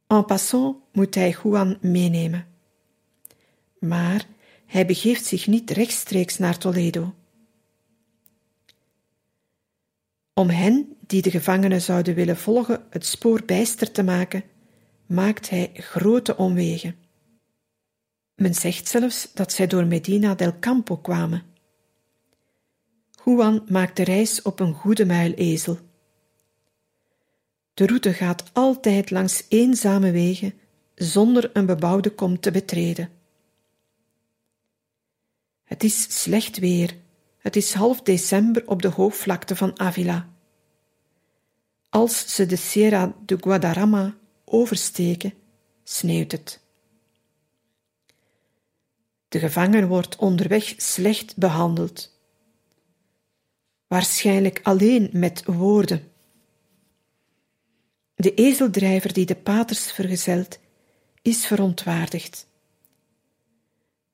En 0.07 0.25
passant 0.25 0.77
moet 0.91 1.15
hij 1.15 1.35
Juan 1.43 1.77
meenemen. 1.81 2.47
Maar 3.79 4.25
hij 4.65 4.85
begeeft 4.85 5.25
zich 5.25 5.47
niet 5.47 5.71
rechtstreeks 5.71 6.37
naar 6.37 6.57
Toledo. 6.57 7.13
Om 10.33 10.49
hen 10.49 10.95
die 10.99 11.21
de 11.21 11.31
gevangenen 11.31 11.81
zouden 11.81 12.15
willen 12.15 12.37
volgen 12.37 12.85
het 12.89 13.05
spoor 13.05 13.43
bijster 13.45 13.91
te 13.91 14.03
maken, 14.03 14.43
maakt 15.05 15.49
hij 15.49 15.71
grote 15.73 16.37
omwegen. 16.37 16.95
Men 18.35 18.55
zegt 18.55 18.87
zelfs 18.87 19.33
dat 19.33 19.51
zij 19.51 19.67
door 19.67 19.85
Medina 19.85 20.35
del 20.35 20.59
Campo 20.59 20.97
kwamen. 20.97 21.52
Juan 23.25 23.63
maakt 23.67 23.95
de 23.95 24.03
reis 24.03 24.41
op 24.41 24.59
een 24.59 24.73
goede 24.73 25.05
muilezel. 25.05 25.77
De 27.73 27.85
route 27.85 28.13
gaat 28.13 28.43
altijd 28.53 29.11
langs 29.11 29.45
eenzame 29.49 30.11
wegen, 30.11 30.53
zonder 30.95 31.49
een 31.53 31.65
bebouwde 31.65 32.09
kom 32.09 32.39
te 32.39 32.51
betreden. 32.51 33.09
Het 35.63 35.83
is 35.83 36.21
slecht 36.21 36.57
weer. 36.57 36.95
Het 37.37 37.55
is 37.55 37.73
half 37.73 38.01
december 38.01 38.67
op 38.67 38.81
de 38.81 38.87
hoogvlakte 38.87 39.55
van 39.55 39.79
Avila. 39.79 40.29
Als 41.89 42.35
ze 42.35 42.45
de 42.45 42.55
Sierra 42.55 43.15
de 43.25 43.37
Guadarrama 43.39 44.15
oversteken, 44.45 45.33
sneeuwt 45.83 46.31
het. 46.31 46.61
De 49.27 49.39
gevangene 49.39 49.87
wordt 49.87 50.15
onderweg 50.15 50.73
slecht 50.77 51.37
behandeld 51.37 52.12
waarschijnlijk 53.93 54.59
alleen 54.63 55.09
met 55.11 55.43
woorden. 55.45 56.11
De 58.15 58.33
ezeldrijver 58.33 59.13
die 59.13 59.25
de 59.25 59.35
paters 59.35 59.91
vergezelt, 59.91 60.59
is 61.21 61.45
verontwaardigd. 61.45 62.47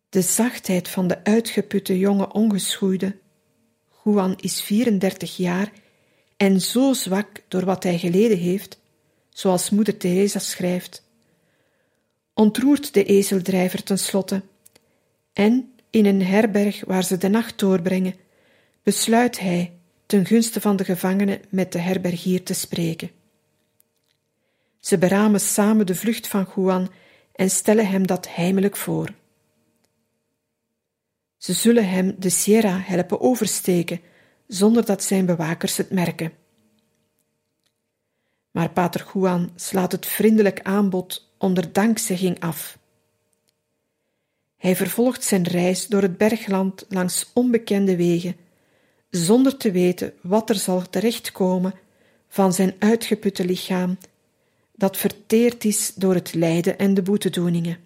De 0.10 0.22
zachtheid 0.22 0.88
van 0.88 1.08
de 1.08 1.24
uitgeputte 1.24 1.97
jonge 1.97 2.34
ongeschoeide, 2.34 3.18
Juan 4.04 4.34
is 4.38 4.62
34 4.62 5.38
jaar 5.38 5.72
en 6.38 6.62
zo 6.62 6.93
zwak 6.93 7.43
door 7.47 7.66
wat 7.66 7.84
hij 7.84 7.97
geleden 7.97 8.38
heeft, 8.38 8.80
zoals 9.30 9.70
moeder 9.70 9.97
Teresa 9.97 10.39
schrijft, 10.39 11.04
ontroert 12.34 12.93
de 12.93 13.04
ezeldrijver 13.04 13.84
tenslotte 13.84 14.41
en 15.34 15.74
in 15.89 16.06
een 16.06 16.24
herberg 16.24 16.86
waar 16.86 17.04
ze 17.04 17.18
de 17.18 17.30
nacht 17.30 17.60
doorbrengen, 17.60 18.16
besluit 18.90 19.40
hij 19.40 19.80
ten 20.06 20.26
gunste 20.26 20.62
van 20.62 20.76
de 20.76 20.84
gevangenen 20.84 21.42
met 21.50 21.72
de 21.72 21.80
herbergier 21.80 22.44
te 22.44 22.54
spreken. 22.54 23.12
Ze 24.80 24.98
beramen 24.98 25.40
samen 25.40 25.86
de 25.86 25.96
vlucht 25.96 26.28
van 26.28 26.48
Juan 26.56 26.90
en 27.36 27.50
stellen 27.50 27.88
hem 27.88 28.08
dat 28.08 28.28
heimelijk 28.28 28.78
voor. 28.78 29.14
Ze 31.38 31.54
zullen 31.54 31.90
hem 31.90 32.16
de 32.18 32.30
Sierra 32.30 32.80
helpen 32.80 33.22
oversteken, 33.22 34.02
zonder 34.48 34.86
dat 34.86 35.04
zijn 35.04 35.26
bewakers 35.26 35.78
het 35.78 35.92
merken. 35.92 36.32
Maar 38.52 38.70
pater 38.70 39.08
Juan 39.14 39.52
slaat 39.56 39.92
het 39.92 40.06
vriendelijk 40.06 40.62
aanbod 40.62 41.32
onder 41.38 41.74
dankzegging 41.74 42.40
af. 42.40 42.78
Hij 44.58 44.76
vervolgt 44.76 45.24
zijn 45.24 45.44
reis 45.44 45.88
door 45.88 46.02
het 46.02 46.18
bergland 46.18 46.86
langs 46.88 47.32
onbekende 47.34 47.96
wegen 47.96 48.48
zonder 49.10 49.57
te 49.57 49.72
weten 49.72 50.14
wat 50.22 50.49
er 50.49 50.55
zal 50.55 50.89
terechtkomen 50.89 51.74
van 52.28 52.53
zijn 52.53 52.76
uitgeputte 52.80 53.45
lichaam, 53.45 53.97
dat 54.76 54.97
verteerd 54.97 55.66
is 55.66 55.93
door 55.95 56.14
het 56.14 56.34
lijden 56.34 56.78
en 56.78 56.93
de 56.93 57.01
boetedoeningen. 57.01 57.78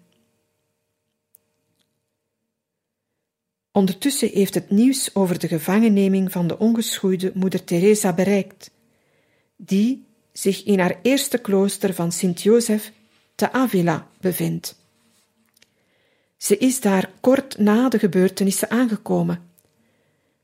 Ondertussen 3.72 4.28
heeft 4.32 4.54
het 4.54 4.70
nieuws 4.70 5.14
over 5.14 5.38
de 5.38 5.48
gevangenneming 5.48 6.32
van 6.32 6.46
de 6.46 6.58
ongeschoeide 6.58 7.32
moeder 7.34 7.64
Teresa 7.64 8.12
bereikt, 8.12 8.70
die 9.56 10.04
zich 10.32 10.64
in 10.64 10.78
haar 10.78 10.98
eerste 11.02 11.38
klooster 11.38 11.94
van 11.94 12.12
Sint-Jozef 12.12 12.92
te 13.34 13.52
Avila 13.52 14.08
bevindt. 14.20 14.82
Ze 16.36 16.58
is 16.58 16.80
daar 16.80 17.10
kort 17.20 17.58
na 17.58 17.88
de 17.88 17.98
gebeurtenissen 17.98 18.70
aangekomen, 18.70 19.50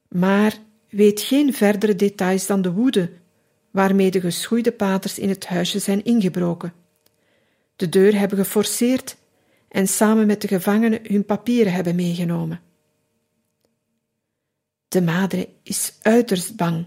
maar 0.09 0.59
weet 0.91 1.21
geen 1.21 1.55
verdere 1.55 1.97
details 1.97 2.47
dan 2.47 2.63
de 2.63 2.73
woede 2.73 3.11
waarmee 3.71 4.11
de 4.11 4.21
geschoeide 4.21 4.73
paters 4.73 5.19
in 5.19 5.29
het 5.29 5.47
huisje 5.47 5.79
zijn 5.79 6.05
ingebroken. 6.05 6.73
De 7.77 7.89
deur 7.89 8.19
hebben 8.19 8.39
geforceerd 8.39 9.17
en 9.69 9.89
samen 9.89 10.27
met 10.27 10.41
de 10.41 10.49
gevangenen 10.49 11.01
hun 11.03 11.25
papieren 11.25 11.73
hebben 11.73 11.95
meegenomen. 11.95 12.61
De 14.89 15.03
madre 15.03 15.49
is 15.63 15.99
uiterst 16.03 16.57
bang. 16.57 16.87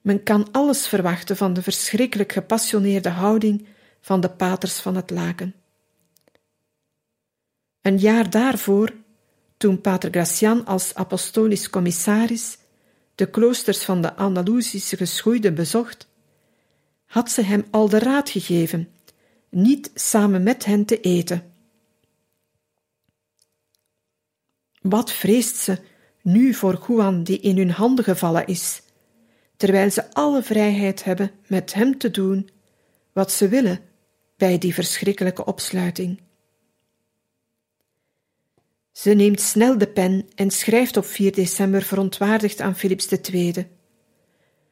Men 0.00 0.22
kan 0.22 0.48
alles 0.52 0.88
verwachten 0.88 1.36
van 1.36 1.52
de 1.52 1.62
verschrikkelijk 1.62 2.32
gepassioneerde 2.32 3.08
houding 3.08 3.66
van 4.00 4.20
de 4.20 4.30
paters 4.30 4.78
van 4.78 4.96
het 4.96 5.10
laken. 5.10 5.54
Een 7.80 7.98
jaar 7.98 8.30
daarvoor, 8.30 8.92
toen 9.60 9.80
Pater 9.80 10.10
Gracian 10.10 10.66
als 10.66 10.94
apostolisch 10.94 11.70
commissaris 11.70 12.58
de 13.14 13.30
kloosters 13.30 13.84
van 13.84 14.02
de 14.02 14.14
Andalusische 14.14 14.96
geschoeide 14.96 15.52
bezocht, 15.52 16.08
had 17.06 17.30
ze 17.30 17.42
hem 17.42 17.64
al 17.70 17.88
de 17.88 17.98
raad 17.98 18.30
gegeven 18.30 18.88
niet 19.50 19.90
samen 19.94 20.42
met 20.42 20.64
hen 20.64 20.84
te 20.84 21.00
eten. 21.00 21.52
Wat 24.80 25.12
vreest 25.12 25.56
ze 25.56 25.78
nu 26.22 26.54
voor 26.54 26.84
Juan 26.88 27.22
die 27.22 27.40
in 27.40 27.56
hun 27.56 27.70
handen 27.70 28.04
gevallen 28.04 28.46
is, 28.46 28.82
terwijl 29.56 29.90
ze 29.90 30.12
alle 30.14 30.42
vrijheid 30.42 31.04
hebben 31.04 31.30
met 31.46 31.74
hem 31.74 31.98
te 31.98 32.10
doen 32.10 32.50
wat 33.12 33.32
ze 33.32 33.48
willen 33.48 33.80
bij 34.36 34.58
die 34.58 34.74
verschrikkelijke 34.74 35.44
opsluiting. 35.44 36.20
Ze 38.92 39.10
neemt 39.10 39.40
snel 39.40 39.78
de 39.78 39.86
pen 39.86 40.26
en 40.34 40.50
schrijft 40.50 40.96
op 40.96 41.04
4 41.04 41.32
december 41.32 41.82
verontwaardigd 41.82 42.60
aan 42.60 42.76
Philips 42.76 43.08
II. 43.08 43.66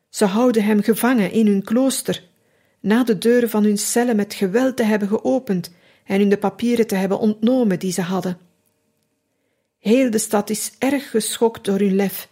Ze 0.08 0.24
houden 0.24 0.64
hem 0.64 0.82
gevangen 0.82 1.32
in 1.32 1.46
hun 1.46 1.62
klooster, 1.62 2.24
na 2.80 3.04
de 3.04 3.18
deuren 3.18 3.50
van 3.50 3.64
hun 3.64 3.78
cellen 3.78 4.16
met 4.16 4.34
geweld 4.34 4.76
te 4.76 4.82
hebben 4.82 5.08
geopend 5.08 5.70
en 6.04 6.18
hun 6.18 6.28
de 6.28 6.38
papieren 6.38 6.86
te 6.86 6.94
hebben 6.94 7.18
ontnomen 7.18 7.78
die 7.78 7.92
ze 7.92 8.02
hadden. 8.02 8.38
Heel 9.78 10.10
de 10.10 10.18
stad 10.18 10.50
is 10.50 10.72
erg 10.78 11.10
geschokt 11.10 11.64
door 11.64 11.78
hun 11.78 11.94
lef, 11.94 12.28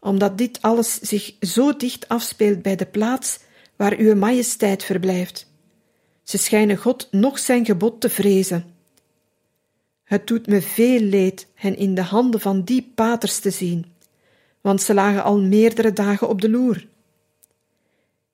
omdat 0.00 0.38
dit 0.38 0.62
alles 0.62 0.94
zich 1.00 1.34
zo 1.40 1.76
dicht 1.76 2.08
afspeelt 2.08 2.62
bij 2.62 2.76
de 2.76 2.86
plaats 2.86 3.38
waar 3.76 3.96
uw 3.96 4.14
majesteit 4.14 4.84
verblijft. 4.84 5.52
Ze 6.22 6.38
schijnen 6.38 6.76
God 6.76 7.08
nog 7.10 7.38
zijn 7.38 7.64
gebod 7.64 8.00
te 8.00 8.08
vrezen. 8.08 8.75
Het 10.06 10.26
doet 10.26 10.46
me 10.46 10.62
veel 10.62 11.00
leed 11.00 11.46
hen 11.54 11.76
in 11.76 11.94
de 11.94 12.02
handen 12.02 12.40
van 12.40 12.62
die 12.62 12.92
paters 12.94 13.38
te 13.38 13.50
zien, 13.50 13.86
want 14.60 14.82
ze 14.82 14.94
lagen 14.94 15.24
al 15.24 15.40
meerdere 15.40 15.92
dagen 15.92 16.28
op 16.28 16.40
de 16.40 16.50
loer. 16.50 16.86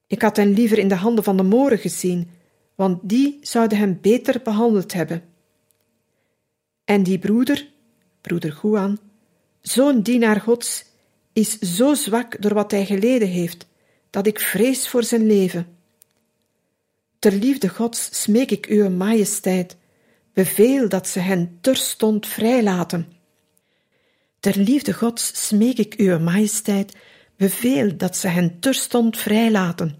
Ik 0.06 0.22
had 0.22 0.36
hen 0.36 0.52
liever 0.52 0.78
in 0.78 0.88
de 0.88 0.94
handen 0.94 1.24
van 1.24 1.36
de 1.36 1.42
moren 1.42 1.78
gezien, 1.78 2.30
want 2.74 2.98
die 3.02 3.38
zouden 3.40 3.78
hem 3.78 3.98
beter 4.00 4.40
behandeld 4.42 4.92
hebben. 4.92 5.22
En 6.84 7.02
die 7.02 7.18
broeder, 7.18 7.68
broeder 8.20 8.58
Juan, 8.62 8.98
zo'n 9.60 10.02
dienaar 10.02 10.40
Gods, 10.40 10.84
is 11.32 11.58
zo 11.58 11.94
zwak 11.94 12.42
door 12.42 12.54
wat 12.54 12.70
hij 12.70 12.86
geleden 12.86 13.28
heeft, 13.28 13.66
dat 14.10 14.26
ik 14.26 14.40
vrees 14.40 14.88
voor 14.88 15.04
zijn 15.04 15.26
leven. 15.26 15.66
Ter 17.18 17.32
liefde 17.32 17.68
Gods 17.68 18.22
smeek 18.22 18.50
ik 18.50 18.66
uw 18.66 18.90
majesteit, 18.90 19.76
beveel 20.33 20.89
dat 20.89 21.09
ze 21.09 21.18
hen 21.18 21.59
terstond 21.61 22.26
vrijlaten. 22.26 23.12
Ter 24.41 24.57
liefde 24.57 24.93
Gods 24.93 25.47
smeek 25.47 25.78
ik 25.78 25.95
uw 25.95 26.18
majesteit, 26.18 26.97
beveel 27.37 27.97
dat 27.97 28.16
ze 28.16 28.28
hen 28.28 28.61
terstond 28.61 29.18
vrijlaten. 29.18 29.99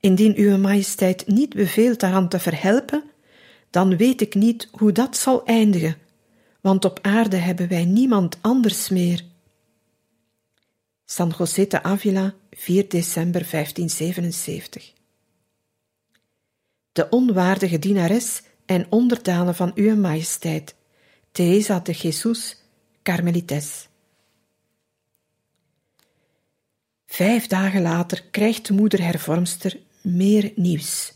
Indien 0.00 0.36
uw 0.36 0.58
majesteit 0.58 1.26
niet 1.26 1.54
beveelt 1.54 2.00
daaraan 2.00 2.28
te 2.28 2.38
verhelpen, 2.38 3.02
dan 3.70 3.96
weet 3.96 4.20
ik 4.20 4.34
niet 4.34 4.68
hoe 4.70 4.92
dat 4.92 5.16
zal 5.16 5.44
eindigen, 5.44 5.96
want 6.60 6.84
op 6.84 6.98
aarde 7.02 7.36
hebben 7.36 7.68
wij 7.68 7.84
niemand 7.84 8.38
anders 8.40 8.88
meer. 8.88 9.24
San 11.04 11.34
José 11.38 11.66
de 11.66 11.82
Avila, 11.82 12.34
4 12.50 12.88
december 12.88 13.46
1577 13.50 14.92
De 16.92 17.08
onwaardige 17.08 17.78
dienares 17.78 18.42
en 18.66 18.86
onderdane 18.90 19.54
van 19.54 19.72
uw 19.74 19.96
majesteit, 19.96 20.74
Teresa 21.32 21.80
de 21.80 21.92
Jesus, 21.92 22.56
Carmelites. 23.02 23.88
Vijf 27.06 27.46
dagen 27.46 27.82
later 27.82 28.24
krijgt 28.30 28.66
de 28.66 28.72
moeder 28.72 29.02
hervormster 29.02 29.78
meer 30.00 30.52
nieuws. 30.54 31.14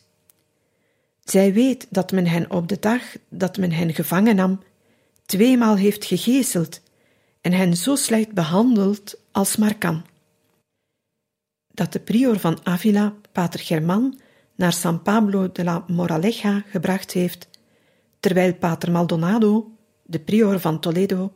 Zij 1.24 1.52
weet 1.52 1.86
dat 1.90 2.12
men 2.12 2.26
hen 2.26 2.50
op 2.50 2.68
de 2.68 2.78
dag 2.78 3.02
dat 3.28 3.56
men 3.56 3.72
hen 3.72 3.94
gevangen 3.94 4.36
nam, 4.36 4.62
tweemaal 5.26 5.76
heeft 5.76 6.04
gegezeld 6.04 6.80
en 7.40 7.52
hen 7.52 7.76
zo 7.76 7.96
slecht 7.96 8.32
behandeld 8.32 9.18
als 9.30 9.56
maar 9.56 9.78
kan. 9.78 10.04
Dat 11.72 11.92
de 11.92 12.00
prior 12.00 12.38
van 12.38 12.58
Avila, 12.62 13.14
pater 13.32 13.60
German, 13.60 14.20
naar 14.60 14.72
San 14.72 15.02
Pablo 15.02 15.52
de 15.52 15.64
la 15.64 15.84
Moraleja 15.86 16.62
gebracht 16.66 17.12
heeft, 17.12 17.48
terwijl 18.20 18.54
pater 18.54 18.90
Maldonado, 18.90 19.70
de 20.02 20.20
prior 20.20 20.60
van 20.60 20.80
Toledo, 20.80 21.32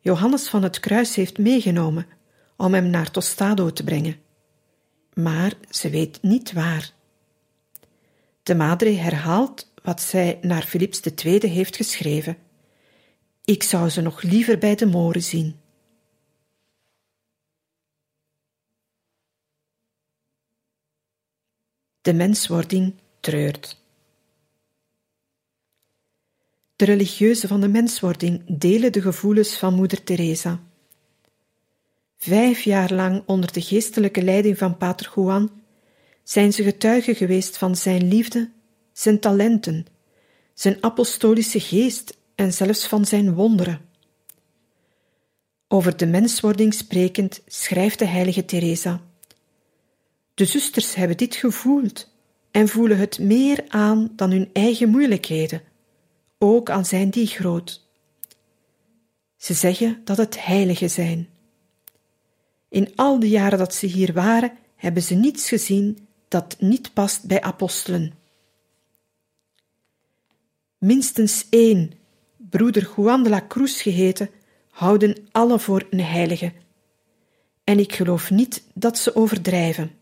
Johannes 0.00 0.48
van 0.48 0.62
het 0.62 0.80
Kruis 0.80 1.14
heeft 1.14 1.38
meegenomen 1.38 2.06
om 2.56 2.74
hem 2.74 2.90
naar 2.90 3.10
Tostado 3.10 3.72
te 3.72 3.84
brengen 3.84 4.24
maar 5.22 5.52
ze 5.70 5.90
weet 5.90 6.22
niet 6.22 6.52
waar. 6.52 6.92
De 8.42 8.54
madre 8.54 8.90
herhaalt 8.90 9.72
wat 9.82 10.00
zij 10.00 10.38
naar 10.42 10.62
Philips 10.62 11.00
II 11.00 11.46
heeft 11.46 11.76
geschreven. 11.76 12.36
Ik 13.44 13.62
zou 13.62 13.88
ze 13.88 14.00
nog 14.00 14.22
liever 14.22 14.58
bij 14.58 14.74
de 14.74 14.86
moren 14.86 15.22
zien. 15.22 15.56
De 22.06 22.14
menswording 22.14 22.94
treurt. 23.20 23.82
De 26.76 26.84
religieuzen 26.84 27.48
van 27.48 27.60
de 27.60 27.68
menswording 27.68 28.42
delen 28.48 28.92
de 28.92 29.00
gevoelens 29.00 29.56
van 29.58 29.74
moeder 29.74 30.04
Teresa. 30.04 30.60
Vijf 32.16 32.62
jaar 32.62 32.92
lang 32.92 33.22
onder 33.26 33.52
de 33.52 33.60
geestelijke 33.60 34.22
leiding 34.22 34.58
van 34.58 34.76
Pater 34.76 35.12
Juan 35.14 35.50
zijn 36.22 36.52
ze 36.52 36.62
getuigen 36.62 37.14
geweest 37.14 37.58
van 37.58 37.76
zijn 37.76 38.08
liefde, 38.08 38.50
zijn 38.92 39.20
talenten, 39.20 39.86
zijn 40.54 40.82
apostolische 40.82 41.60
geest 41.60 42.16
en 42.34 42.52
zelfs 42.52 42.86
van 42.86 43.04
zijn 43.04 43.34
wonderen. 43.34 43.80
Over 45.68 45.96
de 45.96 46.06
menswording 46.06 46.74
sprekend 46.74 47.42
schrijft 47.46 47.98
de 47.98 48.06
heilige 48.06 48.44
Teresa: 48.44 49.00
De 50.36 50.44
zusters 50.44 50.94
hebben 50.94 51.16
dit 51.16 51.34
gevoeld 51.34 52.08
en 52.50 52.68
voelen 52.68 52.98
het 52.98 53.18
meer 53.18 53.64
aan 53.68 54.12
dan 54.16 54.30
hun 54.30 54.50
eigen 54.52 54.88
moeilijkheden, 54.88 55.62
ook 56.38 56.70
al 56.70 56.84
zijn 56.84 57.10
die 57.10 57.26
groot. 57.26 57.86
Ze 59.36 59.54
zeggen 59.54 60.00
dat 60.04 60.16
het 60.16 60.44
heiligen 60.44 60.90
zijn. 60.90 61.28
In 62.68 62.92
al 62.96 63.18
de 63.18 63.28
jaren 63.28 63.58
dat 63.58 63.74
ze 63.74 63.86
hier 63.86 64.12
waren, 64.12 64.52
hebben 64.74 65.02
ze 65.02 65.14
niets 65.14 65.48
gezien 65.48 66.08
dat 66.28 66.56
niet 66.58 66.92
past 66.92 67.24
bij 67.24 67.40
apostelen. 67.40 68.12
Minstens 70.78 71.46
één, 71.50 71.92
broeder 72.36 72.92
Juan 72.96 73.22
de 73.22 73.28
la 73.28 73.44
Cruz 73.48 73.82
geheten, 73.82 74.30
houden 74.70 75.26
alle 75.30 75.58
voor 75.58 75.86
een 75.90 76.00
heilige. 76.00 76.52
En 77.64 77.78
ik 77.78 77.92
geloof 77.92 78.30
niet 78.30 78.62
dat 78.74 78.98
ze 78.98 79.16
overdrijven. 79.16 79.95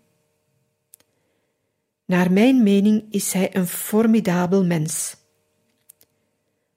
Naar 2.14 2.32
mijn 2.32 2.62
mening 2.62 3.04
is 3.10 3.32
hij 3.32 3.56
een 3.56 3.66
formidabel 3.66 4.64
mens. 4.64 5.16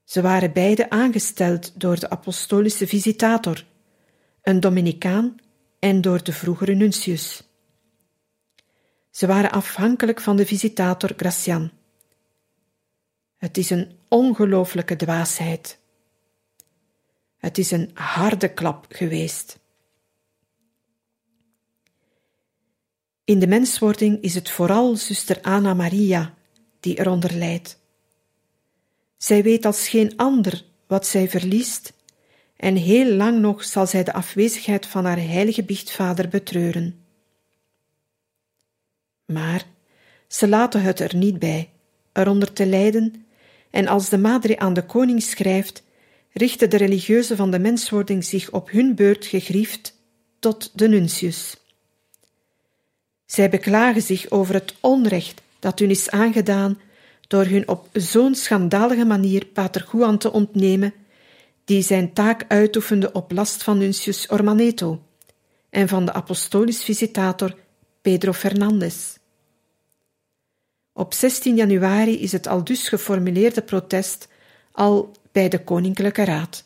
Ze 0.03 0.21
waren 0.21 0.53
beide 0.53 0.89
aangesteld 0.89 1.79
door 1.79 1.99
de 1.99 2.09
apostolische 2.09 2.87
visitator, 2.87 3.65
een 4.41 4.59
Dominicaan 4.59 5.35
en 5.79 6.01
door 6.01 6.23
de 6.23 6.33
vroegere 6.33 6.73
nuntius. 6.73 7.43
Ze 9.11 9.27
waren 9.27 9.51
afhankelijk 9.51 10.21
van 10.21 10.35
de 10.35 10.45
visitator 10.45 11.13
Gracian. 11.15 11.71
Het 13.37 13.57
is 13.57 13.69
een 13.69 13.91
ongelooflijke 14.07 14.95
dwaasheid. 14.95 15.79
Het 17.37 17.57
is 17.57 17.71
een 17.71 17.91
harde 17.93 18.53
klap 18.53 18.85
geweest. 18.89 19.59
In 23.27 23.39
de 23.39 23.47
menswording 23.47 24.21
is 24.21 24.35
het 24.35 24.49
vooral 24.49 24.95
zuster 24.95 25.41
Anna 25.41 25.73
Maria 25.73 26.33
die 26.79 26.99
eronder 26.99 27.33
lijdt. 27.33 27.79
Zij 29.17 29.43
weet 29.43 29.65
als 29.65 29.87
geen 29.87 30.17
ander 30.17 30.63
wat 30.85 31.07
zij 31.07 31.29
verliest 31.29 31.93
en 32.55 32.75
heel 32.75 33.13
lang 33.15 33.39
nog 33.39 33.63
zal 33.63 33.87
zij 33.87 34.03
de 34.03 34.13
afwezigheid 34.13 34.85
van 34.85 35.05
haar 35.05 35.19
heilige 35.19 35.63
biechtvader 35.63 36.27
betreuren. 36.27 37.05
Maar 39.25 39.65
ze 40.27 40.47
laten 40.47 40.81
het 40.81 40.99
er 40.99 41.15
niet 41.15 41.39
bij, 41.39 41.69
eronder 42.13 42.53
te 42.53 42.65
lijden, 42.65 43.25
en 43.69 43.87
als 43.87 44.09
de 44.09 44.17
madre 44.17 44.59
aan 44.59 44.73
de 44.73 44.85
koning 44.85 45.23
schrijft, 45.23 45.83
richten 46.31 46.69
de 46.69 46.77
religieuzen 46.77 47.37
van 47.37 47.51
de 47.51 47.59
menswording 47.59 48.25
zich 48.25 48.51
op 48.51 48.71
hun 48.71 48.95
beurt 48.95 49.25
gegriefd 49.25 49.97
tot 50.39 50.71
de 50.73 50.87
nuntius. 50.87 51.66
Zij 53.27 53.49
beklagen 53.49 54.01
zich 54.01 54.29
over 54.29 54.53
het 54.53 54.75
onrecht 54.79 55.41
dat 55.59 55.79
hun 55.79 55.89
is 55.89 56.09
aangedaan 56.09 56.79
door 57.27 57.45
hun 57.45 57.67
op 57.67 57.89
zo'n 57.93 58.35
schandalige 58.35 59.05
manier 59.05 59.45
pater 59.45 60.17
te 60.17 60.31
ontnemen, 60.31 60.93
die 61.65 61.81
zijn 61.81 62.13
taak 62.13 62.45
uitoefende 62.47 63.11
op 63.11 63.31
last 63.31 63.63
van 63.63 63.77
Nuncius 63.77 64.27
Ormaneto 64.27 65.01
en 65.69 65.87
van 65.87 66.05
de 66.05 66.13
apostolisch 66.13 66.83
visitator 66.83 67.55
Pedro 68.01 68.33
Fernandez. 68.33 69.17
Op 70.93 71.13
16 71.13 71.55
januari 71.55 72.19
is 72.19 72.31
het 72.31 72.47
al 72.47 72.63
dus 72.63 72.89
geformuleerde 72.89 73.61
protest 73.61 74.27
al 74.71 75.11
bij 75.31 75.49
de 75.49 75.63
Koninklijke 75.63 76.23
Raad. 76.23 76.63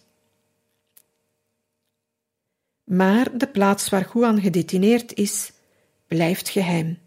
Maar 2.84 3.38
de 3.38 3.48
plaats 3.48 3.90
waar 3.90 4.10
Juan 4.14 4.42
gedetineerd 4.42 5.14
is, 5.14 5.52
blijft 6.12 6.50
geheim. 6.50 6.98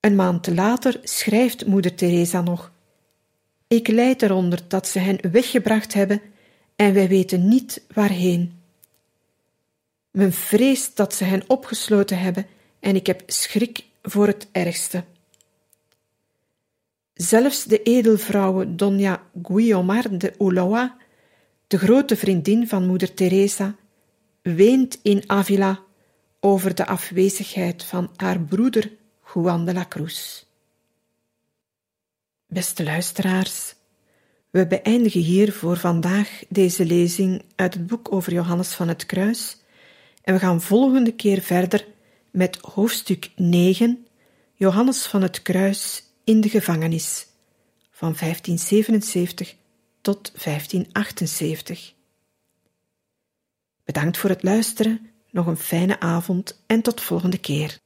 Een 0.00 0.14
maand 0.14 0.46
later 0.46 1.00
schrijft 1.02 1.66
moeder 1.66 1.94
Teresa 1.94 2.40
nog: 2.40 2.72
Ik 3.68 3.88
lijd 3.88 4.22
eronder 4.22 4.60
dat 4.68 4.88
ze 4.88 4.98
hen 4.98 5.30
weggebracht 5.30 5.94
hebben 5.94 6.20
en 6.76 6.94
wij 6.94 7.08
weten 7.08 7.48
niet 7.48 7.82
waarheen. 7.94 8.60
Men 10.10 10.32
vreest 10.32 10.96
dat 10.96 11.14
ze 11.14 11.24
hen 11.24 11.42
opgesloten 11.46 12.18
hebben 12.18 12.46
en 12.80 12.96
ik 12.96 13.06
heb 13.06 13.22
schrik 13.26 13.84
voor 14.02 14.26
het 14.26 14.48
ergste. 14.52 15.04
Zelfs 17.14 17.64
de 17.64 17.82
edelvrouwe 17.82 18.74
Dona 18.74 19.22
Guiomar 19.42 20.18
de 20.18 20.34
Ulloa, 20.38 20.96
de 21.66 21.78
grote 21.78 22.16
vriendin 22.16 22.68
van 22.68 22.86
moeder 22.86 23.14
Teresa, 23.14 23.76
weent 24.42 24.98
in 25.02 25.22
Avila 25.26 25.82
over 26.44 26.74
de 26.74 26.86
afwezigheid 26.86 27.84
van 27.84 28.10
haar 28.16 28.40
broeder 28.40 28.92
Juan 29.34 29.64
de 29.64 29.72
la 29.72 29.86
Cruz. 29.88 30.44
Beste 32.46 32.84
luisteraars, 32.84 33.74
we 34.50 34.66
beëindigen 34.66 35.20
hier 35.20 35.52
voor 35.52 35.76
vandaag 35.76 36.42
deze 36.48 36.84
lezing 36.84 37.42
uit 37.54 37.74
het 37.74 37.86
boek 37.86 38.12
over 38.12 38.32
Johannes 38.32 38.74
van 38.74 38.88
het 38.88 39.06
Kruis 39.06 39.58
en 40.22 40.34
we 40.34 40.40
gaan 40.40 40.62
volgende 40.62 41.12
keer 41.12 41.40
verder 41.40 41.86
met 42.30 42.58
hoofdstuk 42.60 43.30
9, 43.36 44.06
Johannes 44.54 45.06
van 45.06 45.22
het 45.22 45.42
Kruis 45.42 46.02
in 46.24 46.40
de 46.40 46.48
gevangenis, 46.48 47.26
van 47.90 48.14
1577 48.18 49.54
tot 50.00 50.32
1578. 50.44 51.92
Bedankt 53.84 54.18
voor 54.18 54.30
het 54.30 54.42
luisteren, 54.42 55.13
nog 55.34 55.46
een 55.46 55.56
fijne 55.56 56.00
avond 56.00 56.62
en 56.66 56.82
tot 56.82 57.00
volgende 57.00 57.38
keer. 57.38 57.78